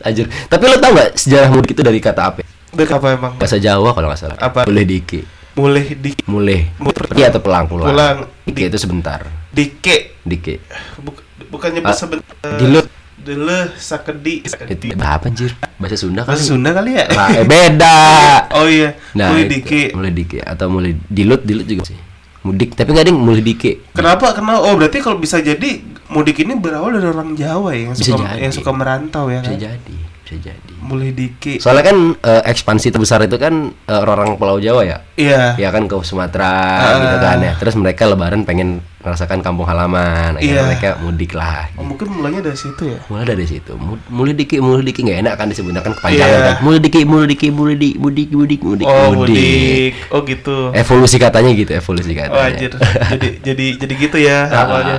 Anjir. 0.00 0.26
Tapi 0.46 0.64
lo 0.64 0.76
tau 0.76 0.90
nggak 0.90 1.10
sejarah 1.14 1.48
mudik 1.48 1.72
itu 1.72 1.82
dari 1.82 1.98
kata 1.98 2.22
apa? 2.24 2.40
Dari 2.68 2.88
apa 2.88 3.06
emang? 3.10 3.32
Bahasa 3.36 3.56
Jawa 3.56 3.90
kalau 3.90 4.06
nggak 4.06 4.20
salah. 4.20 4.38
Apa? 4.38 4.64
Mulai 4.64 4.84
diki. 4.84 5.20
Mulai 5.54 5.84
di 5.92 6.10
Mulai. 6.24 6.70
Mu- 6.78 6.94
Pergi 6.94 7.22
atau 7.24 7.40
pulang 7.40 7.66
pulang. 7.66 7.90
Pulang. 7.90 8.16
Diki 8.44 8.66
itu 8.66 8.78
sebentar. 8.78 9.26
dike 9.48 10.20
Diki. 10.22 10.54
Buk- 10.98 11.24
bukannya 11.48 11.80
Ah, 11.80 11.90
bahasa 11.90 12.06
ben- 12.06 12.22
eh, 12.22 12.58
dilut. 12.58 12.86
Dele 13.18 13.74
sakedi. 13.74 14.40
Itu 14.40 14.54
sakedi. 14.54 14.88
apa 14.94 15.26
anjir? 15.26 15.50
Bahasa 15.76 15.98
Sunda 15.98 16.22
kali. 16.22 16.30
Bahasa 16.30 16.44
Sunda 16.46 16.70
kali 16.70 16.90
ya? 16.94 17.04
Nah, 17.10 17.28
eh, 17.34 17.44
beda. 17.44 17.96
Oh 18.56 18.64
iya. 18.64 18.94
Nah, 19.12 19.34
mulai 19.34 19.50
dike. 19.50 19.82
Mulai 19.92 20.12
diki 20.12 20.38
atau 20.38 20.66
mulai 20.70 20.94
dilut 21.04 21.42
dilut 21.42 21.66
juga 21.66 21.82
sih. 21.84 21.98
Mudik 22.48 22.72
tapi 22.72 22.90
yang 22.90 23.12
mulai 23.14 23.40
diki. 23.40 23.84
Kenapa? 23.92 24.32
Kenapa? 24.32 24.64
Oh 24.64 24.74
berarti 24.74 24.98
kalau 24.98 25.16
bisa 25.16 25.38
jadi 25.38 25.84
mudik 26.08 26.40
ini 26.40 26.56
berawal 26.56 26.90
dari 26.90 27.04
orang 27.06 27.32
Jawa 27.32 27.70
ya 27.70 27.80
yang 27.84 27.92
Bisa 27.92 28.04
suka 28.10 28.24
jadi. 28.24 28.40
yang 28.40 28.52
suka 28.52 28.70
merantau 28.72 29.28
ya 29.28 29.44
Bisa 29.44 29.52
kan? 29.52 29.60
jadi, 29.60 29.94
bisa 30.18 30.34
jadi. 30.42 30.72
Mulai 30.78 31.12
dike. 31.12 31.60
Soalnya 31.60 31.84
kan 31.84 31.96
eh, 32.16 32.42
ekspansi 32.48 32.88
terbesar 32.88 33.20
itu 33.22 33.36
kan 33.36 33.52
eh, 33.68 33.98
orang-orang 33.98 34.34
Pulau 34.34 34.56
Jawa 34.56 34.82
ya. 34.82 34.98
Iya. 35.14 35.54
ya 35.56 35.68
kan 35.68 35.84
ke 35.84 35.94
Sumatera 36.00 36.48
Ah. 36.48 36.96
gitu 36.96 37.16
kan 37.18 37.38
ya 37.38 37.52
terus 37.54 37.74
mereka 37.74 38.08
lebaran 38.08 38.42
pengen 38.42 38.80
merasakan 39.08 39.40
kampung 39.40 39.64
halaman 39.64 40.34
akhirnya 40.34 40.54
Iya. 40.54 40.68
mereka 40.68 40.90
mudik 40.98 41.32
lah 41.32 41.66
Oh, 41.74 41.82
mungkin 41.82 42.08
mulanya 42.10 42.40
dari 42.42 42.54
situ 42.54 42.82
ya. 42.86 42.98
mulai 43.06 43.24
dari 43.24 43.44
situ 43.44 43.72
Mu- 43.74 44.04
mulai 44.06 44.32
diki 44.32 44.56
mulai 44.58 44.82
diki 44.82 45.00
nggak 45.00 45.18
enak 45.20 45.34
kan 45.34 45.46
disebutnya 45.46 45.80
kan 45.80 45.92
kepanjangan 45.92 46.28
Iya. 46.30 46.46
kan 46.46 46.56
mulai 46.60 46.78
diki 46.78 47.00
mulai 47.02 47.26
diki 47.26 47.48
mulai 47.48 47.74
di 47.74 47.88
mudik 47.94 48.28
mudik 48.30 48.60
mudik 48.60 48.86
Oh, 48.86 49.10
mudik. 49.12 49.92
Oh, 50.08 50.20
gitu. 50.22 50.70
evolusi 50.72 51.16
katanya 51.16 51.50
gitu 51.50 51.72
evolusi 51.72 52.10
Oh, 52.10 52.16
katanya 52.18 52.44
anjir. 52.46 52.72
jadi 53.08 53.28
jadi 53.46 53.66
jadi 53.78 53.94
gitu 53.98 54.18
ya 54.18 54.38
Ah. 54.46 54.62
awalnya. 54.62 54.96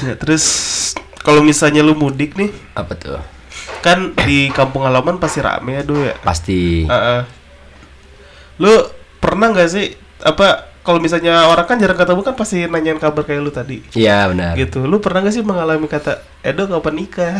Ya, 0.00 0.14
terus 0.14 0.44
kalau 1.20 1.40
misalnya 1.40 1.80
lu 1.80 1.94
mudik 1.94 2.34
nih, 2.34 2.50
apa 2.72 2.92
tuh 2.92 3.20
kan 3.78 4.10
di 4.20 4.46
kampung 4.48 4.82
halaman 4.82 5.16
pasti 5.16 5.38
rame 5.38 5.74
ya, 5.74 5.82
Do 5.82 5.94
ya. 5.96 6.14
pasti 6.18 6.82
Heeh. 6.82 7.20
Lu 8.56 8.72
pernah 9.18 9.50
nggak 9.50 9.68
sih 9.68 9.86
apa 10.20 10.71
kalau 10.82 10.98
misalnya 10.98 11.46
orang 11.46 11.62
kan 11.62 11.78
jarang 11.78 11.94
ketemu 11.94 12.20
kan 12.20 12.34
pasti 12.34 12.66
nanyain 12.66 12.98
kabar 12.98 13.22
kayak 13.22 13.40
lu 13.40 13.50
tadi. 13.50 13.86
iya 13.94 14.26
benar. 14.26 14.58
Gitu. 14.58 14.82
Lu 14.82 14.98
pernah 14.98 15.22
gak 15.22 15.30
sih 15.30 15.40
mengalami 15.40 15.86
kata 15.86 16.18
Edo 16.42 16.66
kapan 16.66 16.94
nikah? 16.98 17.38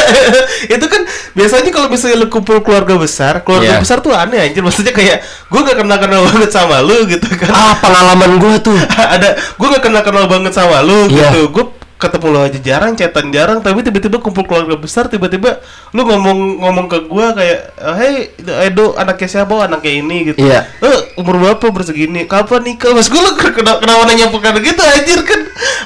Itu 0.74 0.86
kan 0.86 1.04
biasanya 1.30 1.68
kalau 1.68 1.88
misalnya 1.88 2.16
lu 2.18 2.26
kumpul 2.26 2.60
keluarga 2.60 2.96
besar 2.96 3.44
keluarga 3.44 3.76
Iya. 3.76 3.80
besar 3.80 4.00
tuh 4.00 4.12
aneh 4.12 4.40
anjir. 4.40 4.64
Maksudnya 4.64 4.90
kayak 4.90 5.20
gue 5.22 5.60
gak 5.60 5.76
kenal 5.76 5.98
kenal 5.98 6.20
banget 6.24 6.50
sama 6.50 6.80
lu 6.80 7.04
gitu 7.04 7.28
kan. 7.36 7.52
Ah 7.52 7.76
pengalaman 7.76 8.40
gua 8.40 8.56
tuh. 8.56 8.76
Ada 9.14 9.36
gue 9.36 9.66
gak 9.70 9.84
kenal 9.84 10.00
kenal 10.00 10.24
banget 10.24 10.52
sama 10.52 10.80
lu 10.80 11.04
Iya. 11.06 11.36
gitu. 11.36 11.52
Gue 11.52 11.64
ketemu 12.00 12.26
lo 12.32 12.40
aja 12.48 12.58
jarang 12.58 12.96
chatan 12.96 13.28
jarang 13.28 13.60
tapi 13.60 13.84
tiba-tiba 13.84 14.16
kumpul 14.24 14.48
keluarga 14.48 14.80
besar 14.80 15.12
tiba-tiba 15.12 15.60
lu 15.92 16.08
ngomong 16.08 16.64
ngomong 16.64 16.86
ke 16.88 17.04
gue 17.04 17.26
kayak 17.36 17.58
hei 18.00 18.32
Edo 18.64 18.96
anaknya 18.96 19.28
siapa 19.28 19.52
oh, 19.52 19.60
anaknya 19.60 19.92
ini 20.00 20.32
gitu 20.32 20.40
Iya. 20.40 20.64
eh 20.80 20.98
umur 21.20 21.36
berapa 21.36 21.68
bersegini 21.68 22.24
kapan 22.24 22.64
nikah 22.64 22.96
mas 22.96 23.12
gue 23.12 23.20
lu 23.20 23.36
kenapa 23.36 23.84
kenapa 23.84 24.02
nanya 24.08 24.32
bukan 24.32 24.56
gitu 24.64 24.80
anjir 24.80 25.20
kan 25.28 25.40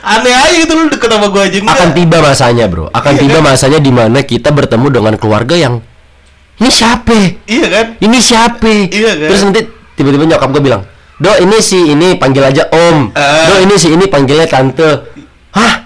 aneh 0.07 0.31
aja 0.31 0.55
gitu 0.63 0.73
lu 0.79 0.87
deket 0.87 1.11
sama 1.11 1.27
gue 1.27 1.43
aja 1.43 1.59
enggak 1.59 1.77
akan 1.83 1.91
tiba 1.99 2.17
masanya 2.23 2.65
bro 2.71 2.87
akan 2.95 3.15
tiba 3.19 3.39
masanya 3.43 3.79
di 3.83 3.91
mana 3.91 4.23
kita 4.23 4.55
bertemu 4.55 4.87
dengan 4.95 5.15
keluarga 5.19 5.59
yang 5.59 5.83
ini 6.63 6.71
siapa 6.71 7.43
iya 7.51 7.67
kan 7.67 7.87
ini 7.99 8.19
siapa? 8.23 8.73
Iya 8.89 9.13
kan? 9.19 9.29
Terus 9.35 9.43
nanti 9.43 9.61
tiba-tiba 9.99 10.25
nyokap 10.31 10.49
gue 10.55 10.63
bilang, 10.63 10.83
Do 11.19 11.31
ini 11.39 11.59
si 11.63 11.79
ini 11.95 12.19
panggil 12.19 12.43
aja 12.43 12.67
Om. 12.69 13.15
Ah. 13.15 13.47
Do 13.51 13.55
ini 13.63 13.75
si 13.79 13.89
ini 13.95 14.05
panggilnya 14.11 14.51
Tante. 14.51 14.91
Hah? 15.55 15.84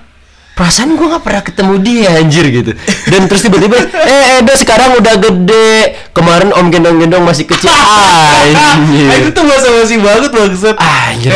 Perasaan 0.59 0.99
gue 0.99 1.07
gak 1.07 1.23
pernah 1.23 1.39
ketemu 1.39 1.75
dia 1.79 2.19
anjir 2.19 2.51
gitu. 2.51 2.75
Dan 3.07 3.31
terus 3.31 3.47
tiba-tiba 3.47 3.79
Eh 3.95 4.43
Edo 4.43 4.51
sekarang 4.53 4.99
udah 4.99 5.15
gede. 5.17 5.95
Kemarin 6.11 6.51
om 6.51 6.67
gendong-gendong 6.67 7.23
masih 7.23 7.47
kecil. 7.47 7.71
Ah, 7.79 8.43
itu 8.43 8.59
Anjir 9.07 9.31
tuh 9.31 9.45
basi 9.45 9.97
banget 9.97 10.31
bangsat 10.31 10.75
Anjir. 10.75 11.31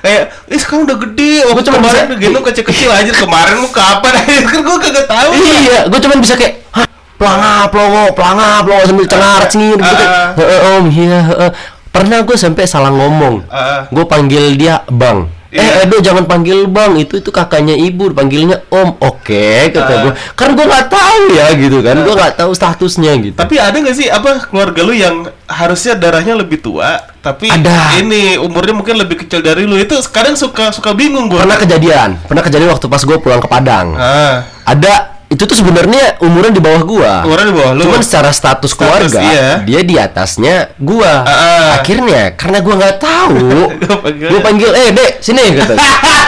kayak 0.00 0.22
eh 0.46 0.56
sekarang 0.56 0.84
udah 0.84 0.96
gede 1.00 1.42
oh 1.42 1.52
Gua 1.52 1.62
cuma 1.62 1.76
kemarin 1.78 2.04
bisa- 2.06 2.20
gendong 2.20 2.44
kecil-kecil 2.46 2.90
aja 2.90 3.12
kemarin 3.12 3.54
lu 3.58 3.68
kapan? 3.68 4.12
Kan 4.50 4.60
gue 4.60 4.76
kagak 4.78 5.06
tahu. 5.06 5.30
Iya 5.34 5.78
gue 5.88 5.98
cuman 5.98 6.18
bisa 6.20 6.34
kayak 6.36 6.54
Hah? 6.70 6.86
Pelangap, 7.16 7.66
pelongo, 7.68 8.04
pelangap, 8.12 8.60
pelongo 8.62 8.84
sambil 8.86 9.06
cengar 9.06 9.42
cengir 9.46 9.76
gitu. 9.76 10.04
Heeh 10.36 10.60
om, 10.72 10.84
iya 10.88 11.18
heeh. 11.22 11.50
pernah 11.90 12.18
gue 12.22 12.36
sampai 12.36 12.64
salah 12.64 12.88
ngomong. 12.88 13.44
Gue 13.88 14.04
panggil 14.04 14.54
dia 14.54 14.84
bang 14.86 15.39
Iya. 15.50 15.82
eh 15.82 15.82
Edo 15.82 15.98
jangan 15.98 16.24
panggil 16.24 16.64
bang. 16.64 16.94
Itu 16.94 17.18
itu 17.18 17.28
kakaknya 17.28 17.74
ibu 17.74 18.06
panggilnya 18.10 18.62
om. 18.70 18.94
Oke 19.02 19.68
kata 19.68 19.82
Ah. 19.90 19.98
gue 20.06 20.12
kan 20.32 20.54
gue 20.54 20.62
nggak 20.62 20.86
tahu 20.86 21.22
ya 21.34 21.46
gitu 21.58 21.82
kan. 21.82 21.98
Gue 22.00 22.14
nggak 22.14 22.34
tahu 22.38 22.50
statusnya 22.54 23.12
gitu. 23.18 23.34
Tapi 23.34 23.58
ada 23.58 23.74
nggak 23.74 23.96
sih 23.96 24.06
apa 24.06 24.46
keluarga 24.46 24.86
lu 24.86 24.94
yang 24.94 25.26
harusnya 25.44 25.98
darahnya 25.98 26.38
lebih 26.38 26.62
tua, 26.62 27.02
tapi 27.18 27.50
Ada. 27.50 27.98
ini 27.98 28.38
umurnya 28.38 28.70
mungkin 28.70 28.94
lebih 28.94 29.26
kecil 29.26 29.42
dari 29.42 29.66
lu? 29.66 29.74
Itu 29.74 29.98
kadang 30.06 30.38
suka 30.38 30.70
suka 30.70 30.94
bingung 30.94 31.26
gua. 31.26 31.42
pernah 31.42 31.58
kejadian. 31.58 32.14
Pernah 32.22 32.46
kejadian 32.46 32.70
waktu 32.70 32.86
pas 32.86 33.02
gue 33.02 33.18
pulang 33.18 33.42
ke 33.42 33.50
Padang. 33.50 33.98
Ah, 33.98 34.46
ada 34.62 35.09
itu 35.30 35.46
tuh 35.46 35.54
sebenarnya 35.54 36.18
umurnya 36.26 36.50
di 36.50 36.58
bawah 36.58 36.82
gua 36.82 37.12
umurnya 37.22 37.46
di 37.46 37.54
bawah 37.54 37.72
lu. 37.78 37.82
Cuman 37.86 38.02
secara 38.02 38.34
status, 38.34 38.74
keluarga 38.74 39.22
iya. 39.22 39.62
dia 39.62 39.80
di 39.86 39.94
atasnya 39.94 40.74
gua. 40.74 41.22
Ah, 41.22 41.30
ah. 41.30 41.68
Akhirnya 41.78 42.34
karena 42.34 42.58
gua 42.58 42.74
nggak 42.74 42.96
tahu, 42.98 43.38
Gua 43.86 43.96
panggil. 44.02 44.26
gua 44.26 44.40
panggil 44.42 44.70
eh 44.74 44.88
dek 44.90 45.12
sini 45.22 45.54
kata. 45.54 45.78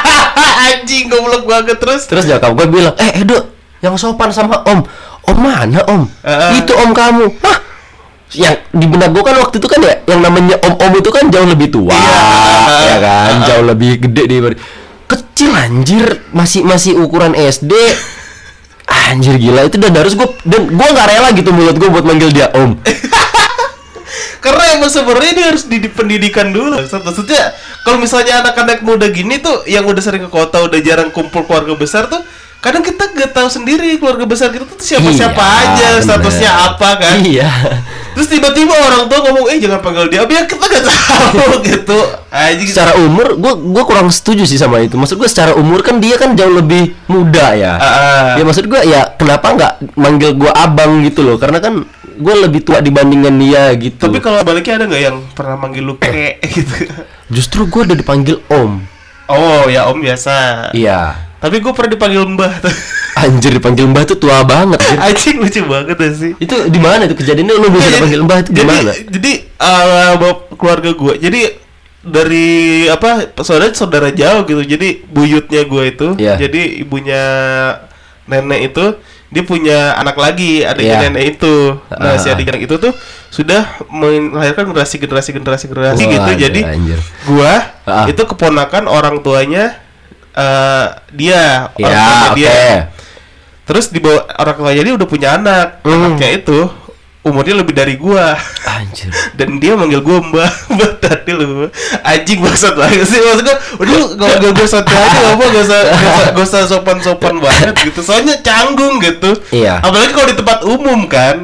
Anjing 0.70 1.10
goblok 1.10 1.50
banget 1.50 1.82
terus. 1.82 2.06
Terus 2.06 2.30
nyokap 2.30 2.54
gua 2.54 2.66
bilang 2.70 2.94
eh 2.94 3.26
Edo 3.26 3.50
yang 3.82 3.98
sopan 3.98 4.30
sama 4.30 4.62
om. 4.70 4.86
Om 5.26 5.38
mana 5.38 5.82
om? 5.90 6.06
Ah, 6.22 6.30
ah. 6.30 6.50
Itu 6.62 6.70
om 6.78 6.94
kamu. 6.94 7.26
Hah? 7.42 7.58
Yang 8.38 8.70
di 8.70 8.86
benak 8.86 9.10
gua 9.10 9.22
kan 9.26 9.34
waktu 9.42 9.58
itu 9.58 9.66
kan 9.66 9.82
ya 9.82 9.98
yang 10.14 10.22
namanya 10.22 10.62
om-om 10.62 10.94
itu 10.94 11.10
kan 11.10 11.26
jauh 11.26 11.44
lebih 11.44 11.68
tua, 11.74 11.90
Iya. 11.90 12.86
ya 12.86 12.96
kan? 13.02 13.32
Ah. 13.34 13.46
Jauh 13.50 13.64
lebih 13.66 13.98
gede 13.98 14.22
di 14.30 14.38
kecil 15.10 15.50
anjir 15.52 16.22
masih 16.32 16.62
masih 16.64 16.96
ukuran 16.96 17.34
SD 17.36 17.74
anjir 19.12 19.36
gila 19.36 19.60
itu 19.62 19.76
dan 19.76 19.92
harus 19.92 20.16
gua 20.16 20.32
dan 20.42 20.72
gua 20.72 20.88
nggak 20.88 21.06
rela 21.06 21.28
gitu 21.32 21.50
mulut 21.52 21.76
gua 21.76 21.88
buat 21.92 22.04
manggil 22.04 22.32
dia 22.32 22.48
om 22.56 22.72
Karena 24.42 24.74
emang 24.74 24.90
sebenarnya 24.90 25.30
ini 25.32 25.42
harus 25.46 25.70
di, 25.70 25.78
di 25.78 25.86
pendidikan 25.86 26.50
dulu. 26.50 26.74
Maksudnya 26.74 27.54
kalau 27.86 28.02
misalnya 28.02 28.42
anak-anak 28.42 28.82
muda 28.82 29.06
gini 29.06 29.38
tuh 29.38 29.62
yang 29.64 29.86
udah 29.86 30.02
sering 30.02 30.26
ke 30.26 30.30
kota 30.30 30.66
udah 30.66 30.82
jarang 30.82 31.14
kumpul 31.14 31.46
keluarga 31.46 31.78
besar 31.78 32.10
tuh 32.10 32.18
kadang 32.58 32.82
kita 32.82 33.10
gak 33.14 33.30
tahu 33.34 33.46
sendiri 33.46 33.98
keluarga 33.98 34.26
besar 34.26 34.50
kita 34.50 34.66
tuh 34.66 34.78
siapa-siapa 34.78 35.38
Iya, 35.38 35.62
aja, 35.62 35.88
bener. 35.94 36.02
statusnya 36.02 36.50
apa 36.50 36.88
kan. 36.94 37.14
iya 37.22 37.50
Terus 38.12 38.28
tiba-tiba 38.28 38.72
orang 38.72 39.08
tua 39.08 39.18
ngomong, 39.24 39.48
eh 39.48 39.56
jangan 39.56 39.80
panggil 39.80 40.06
dia, 40.06 40.22
biar 40.22 40.44
kita 40.44 40.60
gak 40.60 40.84
tahu 40.84 41.46
gitu. 41.70 41.98
Anjing. 42.28 42.64
secara 42.64 42.96
umur 42.96 43.36
gua 43.36 43.52
gua 43.54 43.84
kurang 43.84 44.08
setuju 44.08 44.44
sih 44.44 44.56
sama 44.56 44.80
itu 44.80 44.96
maksud 44.96 45.16
gua 45.16 45.28
secara 45.28 45.52
umur 45.52 45.84
kan 45.84 46.00
dia 46.00 46.16
kan 46.16 46.32
jauh 46.32 46.48
lebih 46.50 46.96
muda 47.04 47.52
ya 47.52 47.76
ah. 47.76 48.32
ya 48.36 48.42
maksud 48.42 48.64
gua 48.66 48.80
ya 48.80 49.04
kenapa 49.12 49.52
nggak 49.52 49.72
manggil 49.94 50.32
gua 50.32 50.48
abang 50.56 51.04
gitu 51.04 51.20
loh 51.20 51.36
karena 51.36 51.60
kan 51.60 51.84
gua 52.16 52.34
lebih 52.40 52.64
tua 52.64 52.80
dibandingkan 52.80 53.36
dia 53.36 53.68
gitu 53.76 54.08
Tapi 54.08 54.24
kalau 54.24 54.40
baliknya 54.40 54.80
ada 54.80 54.84
nggak 54.88 55.02
yang 55.02 55.16
pernah 55.32 55.60
manggil 55.60 55.84
lu 55.84 55.94
kek 55.96 56.40
gitu? 56.56 56.88
justru 57.28 57.68
gua 57.68 57.84
udah 57.84 57.96
dipanggil 57.96 58.40
om 58.48 58.80
Oh 59.28 59.68
ya 59.68 59.88
om 59.88 60.00
biasa. 60.00 60.72
iya 60.72 61.12
Tapi 61.36 61.58
gue 61.58 61.72
pernah 61.72 61.90
dipanggil 61.90 62.22
mbah 62.28 62.52
tuh. 62.60 62.70
anjir 63.12 63.52
dipanggil 63.52 63.84
mbah 63.86 64.04
tuh 64.04 64.16
tua 64.16 64.40
banget 64.42 64.80
anjir. 64.80 64.98
Anjing 64.98 65.36
lucu 65.38 65.60
banget 65.68 65.96
ya 66.00 66.10
sih. 66.16 66.32
itu 66.40 66.56
di 66.68 66.80
mana 66.80 67.04
itu 67.04 67.14
kejadiannya 67.14 67.54
lu 67.56 67.68
bisa 67.68 67.88
dipanggil 67.90 68.20
mbah 68.24 68.38
itu 68.40 68.50
jadi, 68.50 68.60
gimana 68.64 68.92
Jadi 69.08 69.32
uh, 69.60 70.34
keluarga 70.56 70.90
gue, 70.92 71.14
jadi 71.20 71.40
dari 72.02 72.50
apa 72.90 73.30
saudara 73.40 73.70
saudara 73.72 74.08
jauh 74.10 74.42
gitu. 74.42 74.62
Jadi 74.64 75.06
buyutnya 75.06 75.62
gue 75.62 75.84
itu, 75.86 76.08
Iya. 76.18 76.34
jadi 76.34 76.82
ibunya 76.82 77.22
nenek 78.26 78.74
itu 78.74 78.84
dia 79.32 79.44
punya 79.48 79.96
anak 79.96 80.16
lagi 80.18 80.60
adiknya 80.60 80.96
Iya. 80.98 81.04
nenek 81.08 81.24
itu. 81.38 81.78
Nah 81.88 82.16
si 82.18 82.28
Ah. 82.28 82.34
adik 82.36 82.52
anak 82.52 82.62
itu 82.64 82.74
tuh 82.76 82.92
sudah 83.32 83.64
melahirkan 83.88 84.68
generasi 84.68 85.00
generasi 85.00 85.30
generasi 85.32 85.64
generasi 85.70 86.02
gitu. 86.04 86.20
Waduh, 86.20 86.36
Jadi 86.36 86.60
anjir. 86.64 86.98
gua 87.24 87.54
Ah. 87.86 88.04
itu 88.08 88.22
keponakan 88.24 88.84
orang 88.88 89.22
tuanya 89.24 89.78
eh 90.32 90.86
dia, 91.12 91.68
orang 91.76 91.92
ya 91.92 91.92
tuanya 91.92 92.28
oke 92.32 92.36
dia. 92.40 92.52
Terus 93.72 93.88
di 93.88 93.98
bawah 93.98 94.28
orang 94.36 94.52
tuanya 94.54 94.82
dia 94.84 94.94
udah 94.94 95.08
punya 95.08 95.28
anak. 95.34 95.80
Hmm. 95.80 96.12
Anaknya 96.12 96.28
itu 96.36 96.58
umurnya 97.22 97.54
lebih 97.54 97.70
dari 97.70 97.94
gua. 97.96 98.34
anjir 98.66 99.06
Dan 99.38 99.56
dia 99.56 99.72
manggil 99.72 100.02
gua 100.02 100.18
Mbak, 100.20 100.52
Mbak 100.74 100.92
tadi 100.98 101.30
lu. 101.32 101.70
Anjing 102.02 102.42
bangsat 102.42 102.74
banget 102.74 103.06
sih. 103.06 103.16
Maksud 103.16 103.46
gua, 103.46 103.56
udah 103.78 103.94
lu 103.94 104.00
gak 104.18 104.28
gak 104.42 104.50
gak 104.52 104.66
usah 104.66 104.80
aja 104.82 104.90
gak 104.92 105.32
apa 105.32 105.44
gak 105.46 105.64
usah 105.64 105.80
gak 105.80 105.94
usah, 105.94 106.26
gak 106.34 106.44
usah 106.44 106.60
sopan-sopan 106.66 107.34
banget 107.38 107.74
gitu. 107.80 108.02
Soalnya 108.02 108.36
canggung 108.42 108.98
gitu. 108.98 109.30
Iya. 109.54 109.78
Apalagi 109.80 110.12
kalau 110.12 110.28
di 110.28 110.36
tempat 110.36 110.58
umum 110.66 111.00
kan. 111.06 111.36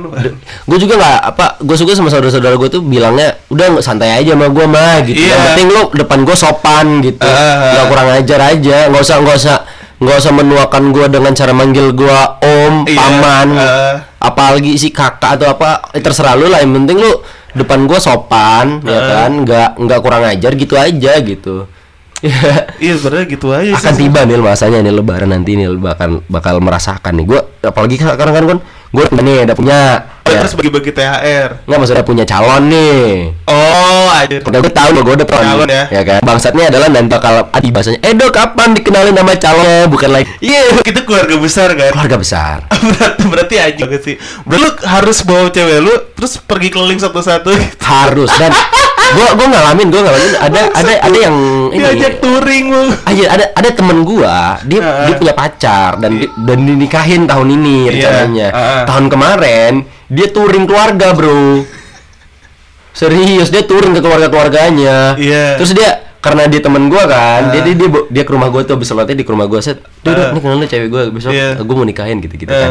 gue 0.68 0.76
juga 0.76 0.94
nggak 0.98 1.18
apa 1.24 1.46
gue 1.64 1.76
suka 1.78 1.96
sama 1.96 2.12
saudara-saudara 2.12 2.52
gue 2.52 2.68
tuh 2.68 2.84
bilangnya 2.84 3.40
udah 3.48 3.80
santai 3.80 4.20
aja 4.20 4.36
sama 4.36 4.52
gue 4.52 4.66
mah 4.68 5.00
gitu 5.00 5.16
Iya. 5.16 5.32
yang 5.32 5.42
penting 5.48 5.68
lu 5.72 5.82
depan 5.96 6.18
gue 6.28 6.36
sopan 6.36 6.86
gitu 7.00 7.24
Ah. 7.24 7.72
nggak 7.72 7.86
kurang 7.88 8.08
ajar 8.12 8.40
aja 8.52 8.76
nggak 8.92 9.00
usah 9.00 9.16
nggak 9.16 9.36
usah 9.38 9.56
nggak 9.98 10.16
usah 10.16 10.30
menuakan 10.30 10.84
gue 10.88 11.06
dengan 11.08 11.32
cara 11.32 11.50
manggil 11.50 11.90
gue 11.90 12.18
om 12.38 12.74
Iya, 12.84 12.96
paman 12.96 13.48
ah. 13.52 13.94
apalagi 14.20 14.74
si 14.74 14.88
kakak 14.88 15.36
atau 15.36 15.50
apa 15.50 15.90
eh, 15.90 15.98
terserah 15.98 16.32
lu 16.32 16.46
lah 16.46 16.58
yang 16.58 16.70
penting 16.72 16.96
lu 16.96 17.12
depan 17.50 17.82
gue 17.82 17.98
sopan 17.98 18.78
ya 18.80 18.94
Ah. 18.94 19.06
kan 19.18 19.30
nggak 19.42 19.68
nggak 19.76 19.98
kurang 19.98 20.22
ajar 20.24 20.54
gitu 20.54 20.74
aja 20.74 21.12
gitu 21.18 21.66
Iya 22.78 22.94
sebenarnya 22.94 23.26
gitu 23.28 23.46
aja 23.50 23.70
akan 23.72 23.92
sih. 23.92 24.00
tiba 24.00 24.20
nih 24.22 24.38
masanya 24.38 24.78
nih 24.80 24.90
lebaran 24.92 25.30
nanti 25.30 25.54
nih 25.54 25.70
bakal 25.72 26.22
bakal 26.26 26.58
merasakan 26.58 27.14
nih 27.14 27.26
gue 27.28 27.40
apalagi 27.62 27.94
sekarang 27.96 28.34
kan 28.34 28.44
kan 28.46 28.58
gue 28.88 29.04
nih 29.16 29.46
udah 29.46 29.54
punya 29.54 29.78
ya, 30.28 30.38
Terus 30.38 30.54
bagi-bagi 30.54 30.90
THR. 30.90 31.48
nggak 31.64 31.78
maksudnya 31.78 32.02
punya 32.02 32.24
calon 32.24 32.62
nih 32.66 33.08
Oh, 33.44 34.06
aja. 34.10 34.36
udah 34.38 34.58
gue 34.58 34.72
tahu 34.72 34.88
gue 34.94 35.14
udah 35.14 35.26
calon, 35.26 35.64
Calon 35.64 35.68
ya. 35.68 36.02
kan 36.02 36.20
bangsatnya 36.20 36.64
adalah 36.68 36.86
nanti 36.86 37.08
bakal 37.08 37.34
adi 37.48 37.68
bahasanya 37.68 38.00
Edo 38.02 38.28
kapan 38.28 38.68
dikenalin 38.72 39.12
nama 39.12 39.32
calonnya 39.34 39.86
bukan 39.86 40.10
lagi 40.10 40.24
Iya, 40.38 40.80
kita 40.80 41.02
keluarga 41.02 41.34
besar 41.34 41.72
kan. 41.72 41.90
keluarga 41.90 42.16
besar 42.16 42.56
berarti 42.88 43.22
berarti 43.24 43.56
aja 43.56 43.82
banget 43.82 44.02
sih. 44.02 44.14
Berarti 44.42 44.60
lu 44.60 44.70
harus 44.84 45.18
bawa 45.20 45.48
cewek 45.48 45.78
lu 45.80 45.94
terus 46.12 46.32
pergi 46.38 46.68
keliling 46.68 46.98
satu-satu. 46.98 47.50
gitu. 47.50 47.80
harus 47.80 48.28
dan 48.36 48.52
gue 49.08 49.28
gue 49.32 49.46
ngalamin 49.48 49.88
gue 49.88 49.98
ngalamin 49.98 50.32
ada 50.38 50.60
ada 50.70 50.92
ada 51.00 51.16
yang 51.18 51.36
ini 51.70 51.80
Diajak 51.80 52.20
touring 52.20 52.66
lu. 52.68 52.92
aja 53.02 53.24
ada 53.30 53.44
ada 53.50 53.68
temen 53.70 54.04
gua 54.04 54.60
dia 54.62 54.78
Ah. 54.78 55.04
dia 55.04 55.16
punya 55.16 55.32
pacar 55.32 55.96
dan 55.96 56.12
di- 56.14 56.28
dan 56.38 56.58
dinikahin 56.62 57.24
tahun 57.24 57.48
ini 57.50 57.76
Iya, 57.78 57.90
rencananya 57.90 58.48
ah, 58.48 58.60
ah. 58.60 58.82
tahun 58.84 59.06
kemarin 59.08 59.72
dia 60.08 60.26
touring 60.26 60.64
keluarga 60.64 61.12
bro 61.12 61.62
serius 62.92 63.48
dia 63.48 63.62
touring 63.62 63.92
ke 63.92 64.00
keluarga 64.00 64.26
keluarganya 64.26 65.14
Iya. 65.14 65.54
terus 65.54 65.70
dia 65.70 65.90
karena 66.18 66.50
dia 66.50 66.58
temen 66.58 66.90
gua 66.90 67.06
kan 67.06 67.42
Ah. 67.46 67.52
dia, 67.54 67.62
dia 67.62 67.76
dia 68.10 68.22
ke 68.22 68.32
rumah 68.32 68.50
gua 68.50 68.66
tuh 68.66 68.74
abis 68.74 68.90
sholatnya 68.90 69.14
di 69.14 69.22
rumah 69.22 69.46
gua 69.46 69.60
set 69.60 69.78
duh 70.02 70.10
Ah. 70.10 70.32
ini 70.32 70.40
kenalnya 70.40 70.66
cewek 70.66 70.88
gua 70.88 71.02
besok 71.06 71.30
Iya. 71.30 71.60
gua 71.60 71.74
mau 71.76 71.86
nikahin 71.86 72.18
gitu 72.18 72.34
gitu 72.36 72.50
Ah. 72.50 72.58
kan 72.58 72.70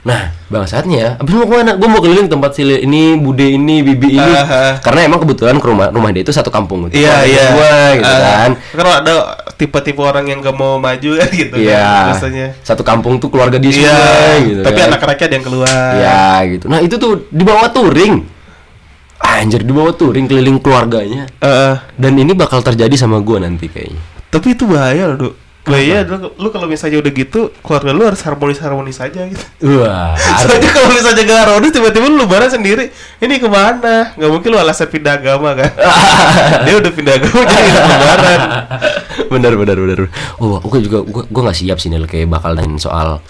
nah 0.00 0.20
bangsatnya 0.46 1.16
abis 1.16 1.32
mau 1.34 1.44
ke 1.44 1.54
mana 1.54 1.76
gua 1.76 1.88
mau 1.88 2.00
keliling 2.00 2.24
tempat 2.24 2.50
si 2.52 2.64
ini 2.64 3.14
bude 3.14 3.44
ini 3.44 3.84
bibi 3.84 4.16
ini 4.16 4.32
Ah, 4.32 4.44
ah. 4.44 4.72
karena 4.80 5.04
emang 5.04 5.20
kebetulan 5.20 5.54
ke 5.54 5.66
rumah 5.66 5.88
rumah 5.88 6.08
dia 6.08 6.20
itu 6.20 6.30
satu 6.30 6.48
kampung 6.48 6.88
gitu 6.88 6.96
Iya, 6.98 7.12
Keluarga 7.12 7.28
iya. 7.28 7.46
gua 7.50 7.72
gitu 7.92 8.08
Ah, 8.08 8.20
kan 8.24 8.50
Kalau 8.72 8.92
ada 8.94 9.12
tipe-tipe 9.54 10.00
orang 10.00 10.24
yang 10.24 10.40
gak 10.40 10.54
mau 10.54 10.76
maju 10.76 11.10
kan 11.14 11.28
gitu 11.42 11.52
kan 11.52 11.60
Iya. 11.60 11.92
biasanya. 12.08 12.46
Satu 12.60 12.80
kampung 12.80 13.16
tuh 13.16 13.28
keluarga 13.28 13.56
dia 13.56 13.68
Iya, 13.68 13.76
semua 13.92 14.08
gitu. 14.42 14.60
tapi 14.62 14.72
kan. 14.74 14.88
anak-anaknya 14.88 15.20
ada 15.22 15.34
yang 15.34 15.44
keluar. 15.44 15.90
Iya 15.92 16.20
gitu. 16.48 16.64
Nah, 16.66 16.78
itu 16.80 16.94
tuh 16.96 17.12
dibawa 17.28 17.68
touring. 17.68 18.14
Anjir 19.20 19.60
dibawa 19.60 19.92
touring 19.92 20.24
keliling 20.24 20.56
keluarganya. 20.56 21.28
Eh, 21.38 21.74
Dan 21.94 22.16
ini 22.16 22.32
bakal 22.32 22.64
terjadi 22.64 22.96
sama 22.96 23.20
gua 23.20 23.36
nanti 23.38 23.68
kayaknya. 23.68 24.00
tapi 24.28 24.54
itu 24.54 24.64
bahaya 24.64 25.10
loh, 25.10 25.16
Dok. 25.20 25.34
Bahaya 25.70 25.98
lu, 26.02 26.34
lu 26.34 26.48
kalau 26.50 26.66
misalnya 26.66 26.98
udah 26.98 27.12
gitu, 27.12 27.40
keluarga 27.62 27.90
lu 27.90 28.02
harus 28.02 28.20
harmonis-harmonis 28.20 28.98
aja 28.98 29.22
gitu. 29.24 29.44
Wah, 29.78 30.18
Soalnya 30.42 30.70
kalau 30.70 30.90
misalnya 30.90 31.22
gak 31.22 31.40
harmonis 31.46 31.70
tiba-tiba 31.70 32.06
lu 32.10 32.16
lebaran 32.18 32.50
sendiri, 32.50 32.90
ini 33.18 33.34
ke 33.38 33.46
mana? 33.46 34.12
Gak 34.12 34.30
mungkin 34.30 34.48
lu 34.50 34.58
alasan 34.58 34.90
pindah 34.90 35.22
agama 35.22 35.54
kan? 35.54 35.70
Dia 36.66 36.74
udah 36.76 36.92
pindah 36.92 37.14
agama 37.16 37.40
jadi 37.46 37.70
lebaran. 37.70 38.40
bener 39.32 39.52
bener 39.54 39.76
bener. 39.78 39.98
Oh, 40.36 40.58
gua 40.58 40.80
juga 40.82 40.98
gua 41.06 41.40
nggak 41.46 41.58
siap 41.58 41.78
sih 41.78 41.86
Nel 41.86 42.10
kayak 42.10 42.26
bakal 42.26 42.58
nanyain 42.58 42.76
soal 42.76 43.22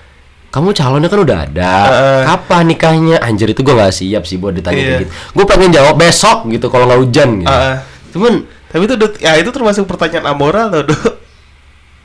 kamu 0.51 0.75
calonnya 0.75 1.07
kan 1.07 1.21
udah 1.23 1.39
ada. 1.47 1.73
Heeh. 1.87 2.21
Kapan 2.27 2.65
nikahnya? 2.67 3.17
Anjir 3.23 3.53
itu 3.53 3.63
gua 3.63 3.85
nggak 3.87 3.95
siap 3.95 4.25
sih 4.25 4.41
buat 4.41 4.51
ditanya 4.51 4.81
Iya. 4.81 4.99
gitu. 5.05 5.13
Gua 5.37 5.45
pengen 5.47 5.71
jawab 5.71 5.95
besok 5.95 6.49
gitu 6.49 6.67
kalau 6.67 6.89
nggak 6.89 7.01
hujan 7.05 7.45
gitu. 7.45 7.53
Heeh. 7.53 7.77
Cuman 8.17 8.35
Tapi 8.71 8.87
itu 8.87 8.95
ya 9.19 9.35
itu 9.35 9.51
termasuk 9.51 9.83
pertanyaan 9.83 10.31
amoral 10.31 10.71
loh, 10.71 10.87
Dok. 10.87 11.20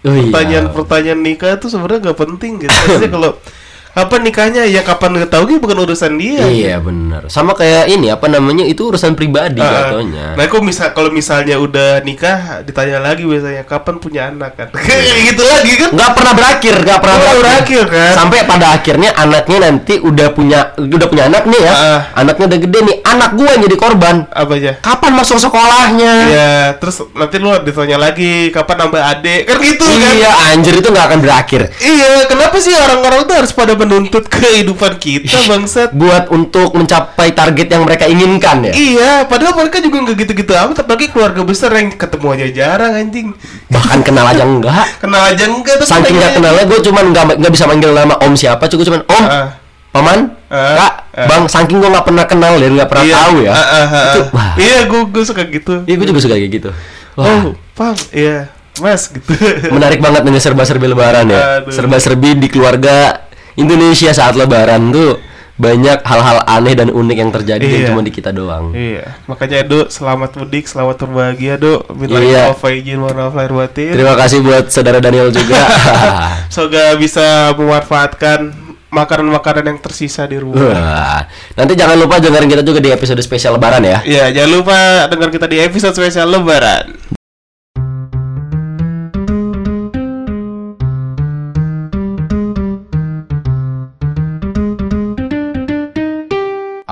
Oh 0.06 0.14
iya. 0.14 0.22
Pertanyaan-pertanyaan 0.30 1.20
nikah 1.20 1.58
itu 1.58 1.68
sebenarnya 1.68 2.00
nggak 2.10 2.20
penting 2.22 2.52
gitu. 2.62 2.72
Maksudnya 2.72 3.12
kalau 3.12 3.32
apa 3.96 4.20
nikahnya 4.20 4.68
ya 4.68 4.84
kapan 4.84 5.24
ngetahui 5.24 5.56
bukan 5.56 5.88
urusan 5.88 6.20
dia. 6.20 6.44
Iya 6.44 6.84
benar. 6.84 7.32
Sama 7.32 7.56
kayak 7.56 7.88
ini 7.88 8.12
apa 8.12 8.28
namanya 8.28 8.68
itu 8.68 8.92
urusan 8.92 9.16
pribadi 9.16 9.64
Ah, 9.64 9.88
jatuhnya. 9.88 10.36
Nah, 10.36 10.44
kok 10.52 10.60
misal 10.60 10.92
kalau 10.92 11.08
misalnya 11.16 11.56
udah 11.56 12.04
nikah 12.04 12.60
ditanya 12.68 13.00
lagi 13.00 13.24
biasanya 13.24 13.64
kapan 13.64 13.96
punya 14.04 14.28
anak 14.28 14.60
kan. 14.60 14.68
Kayak 14.86 15.32
gitu 15.32 15.44
lagi 15.48 15.74
kan. 15.80 15.90
nggak 15.96 16.12
pernah 16.12 16.34
berakhir, 16.36 16.76
nggak 16.84 17.00
pernah 17.00 17.16
Nggak 17.16 17.38
berakhir, 17.40 17.84
kan? 17.88 18.12
Sampai 18.20 18.38
pada 18.44 18.68
akhirnya 18.76 19.10
anaknya 19.16 19.58
nanti 19.64 19.94
udah 20.04 20.28
punya 20.36 20.60
udah 20.76 21.08
punya 21.08 21.24
anak 21.32 21.48
nih 21.48 21.62
ya. 21.64 21.72
Ah. 21.72 22.00
Anaknya 22.20 22.46
udah 22.52 22.60
gede 22.68 22.80
nih, 22.84 22.96
anak 23.00 23.30
gua 23.40 23.48
yang 23.56 23.62
jadi 23.64 23.78
korban. 23.80 24.16
Apa 24.28 24.52
aja? 24.60 24.72
Kapan 24.84 25.12
masuk 25.16 25.40
sekolahnya? 25.40 26.14
Ya, 26.28 26.54
terus 26.84 27.00
nanti 27.16 27.40
lu 27.40 27.56
ditanya 27.64 27.96
lagi 27.96 28.52
kapan 28.52 28.76
nambah 28.92 29.00
adik. 29.08 29.48
Kan 29.48 29.56
gitu 29.64 29.88
kan. 29.88 30.12
Iya, 30.20 30.32
anjir 30.52 30.74
itu 30.84 30.88
nggak 30.92 31.06
akan 31.16 31.20
berakhir. 31.24 31.62
Iya, 31.80 32.28
kenapa 32.28 32.60
sih 32.60 32.76
orang-orang 32.76 33.24
tuh 33.24 33.36
harus 33.40 33.56
pada 33.56 33.85
menuntut 33.86 34.26
kehidupan 34.26 34.98
kita, 34.98 35.38
bangsat? 35.46 35.90
Buat 35.92 36.28
untuk 36.28 36.74
mencapai 36.74 37.32
target 37.32 37.70
yang 37.70 37.86
mereka 37.86 38.04
inginkan 38.04 38.66
ya. 38.66 38.74
Iya, 38.74 39.12
padahal 39.24 39.54
mereka 39.56 39.78
juga 39.78 40.02
nggak 40.02 40.18
gitu-gitu 40.20 40.52
amat, 40.52 40.82
apalagi 40.82 41.08
keluarga 41.08 41.42
besar 41.42 41.70
yang 41.72 41.90
ketemu 41.90 42.28
aja 42.32 42.46
jarang 42.52 42.92
anjing. 42.92 43.32
Bahkan 43.68 44.00
kenal 44.02 44.26
aja 44.26 44.42
enggak. 44.42 44.86
Kenal 45.02 45.22
aja 45.24 45.46
enggak 45.46 45.76
tuh. 45.78 45.86
Saking 45.86 46.16
nggak 46.16 46.34
kenalnya 46.34 46.64
gue 46.66 46.80
cuman 46.82 47.06
nggak 47.10 47.26
nggak 47.38 47.54
bisa 47.54 47.66
manggil 47.66 47.92
nama 47.92 48.18
om 48.20 48.34
siapa, 48.34 48.66
cukup 48.66 48.84
cuman 48.86 49.02
om, 49.06 49.24
Ah. 49.24 49.48
paman, 49.90 50.20
Ah. 50.50 50.76
kak, 50.76 50.94
Ah. 51.14 51.28
bang. 51.30 51.44
Saking 51.46 51.78
gue 51.78 51.90
nggak 51.90 52.04
pernah 52.04 52.26
kenal 52.26 52.54
dan 52.58 52.72
nggak 52.74 52.90
pernah 52.90 53.06
Iya, 53.06 53.16
tahu 53.16 53.36
ya. 53.40 53.52
ah, 53.52 53.56
ah, 53.56 53.70
ah, 53.86 54.06
Itu, 54.10 54.22
wah. 54.32 54.52
Iya, 54.56 54.80
gue 54.86 55.02
gue 55.08 55.24
suka 55.24 55.42
gitu. 55.46 55.76
Iya, 55.84 55.96
gue 55.96 56.08
juga 56.08 56.20
suka 56.20 56.36
kayak 56.36 56.52
gitu. 56.52 56.70
Wah, 57.16 57.26
Oh, 57.26 57.44
pang, 57.72 57.96
iya, 58.12 58.52
mas 58.76 59.08
gitu. 59.08 59.32
menarik 59.72 60.00
banget 60.00 60.22
nih 60.22 60.36
serba-serbi 60.38 60.86
lebaran 60.86 61.26
ya. 61.26 61.64
Aduh. 61.64 61.72
Serba-serbi 61.72 62.36
di 62.36 62.48
keluarga 62.48 63.24
Indonesia 63.56 64.12
saat 64.12 64.36
lebaran 64.36 64.92
tuh 64.92 65.20
banyak 65.56 66.04
hal-hal 66.04 66.44
aneh 66.44 66.76
dan 66.76 66.92
unik 66.92 67.18
yang 67.18 67.32
terjadi 67.32 67.64
Iya. 67.64 67.74
yang 67.74 67.84
cuma 67.90 68.04
di 68.04 68.12
kita 68.12 68.36
doang. 68.36 68.76
Iya, 68.76 69.16
makanya 69.24 69.64
Edo 69.64 69.88
selamat 69.88 70.36
mudik, 70.36 70.68
selamat 70.68 71.00
berbahagia, 71.00 71.56
Do. 71.56 71.80
Minta 71.96 72.20
Iya. 72.20 72.52
maaf 72.52 72.60
izin, 72.62 73.00
mohon 73.00 73.16
maaf 73.16 73.32
lahir 73.32 73.56
batin. 73.56 73.96
Terima 73.96 74.20
kasih 74.20 74.44
buat 74.44 74.68
saudara 74.68 75.00
Daniel 75.00 75.32
juga. 75.32 75.56
Semoga 76.54 77.00
bisa 77.00 77.56
memanfaatkan 77.56 78.52
makanan-makanan 78.92 79.64
yang 79.72 79.80
tersisa 79.80 80.28
di 80.28 80.36
rumah. 80.36 80.60
Wah, 80.60 81.20
nanti 81.56 81.76
jangan 81.76 82.00
lupa 82.00 82.20
dengerin 82.20 82.52
kita 82.52 82.64
juga 82.64 82.84
di 82.84 82.92
episode 82.92 83.20
spesial 83.20 83.56
lebaran 83.56 83.80
ya. 83.80 84.04
Iya, 84.04 84.36
jangan 84.36 84.52
lupa 84.52 84.78
dengar 85.08 85.32
kita 85.32 85.48
di 85.48 85.64
episode 85.64 85.96
spesial 85.96 86.28
Lebaran. 86.28 87.15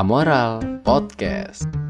Amoral 0.04 0.84
Podcast. 0.84 1.83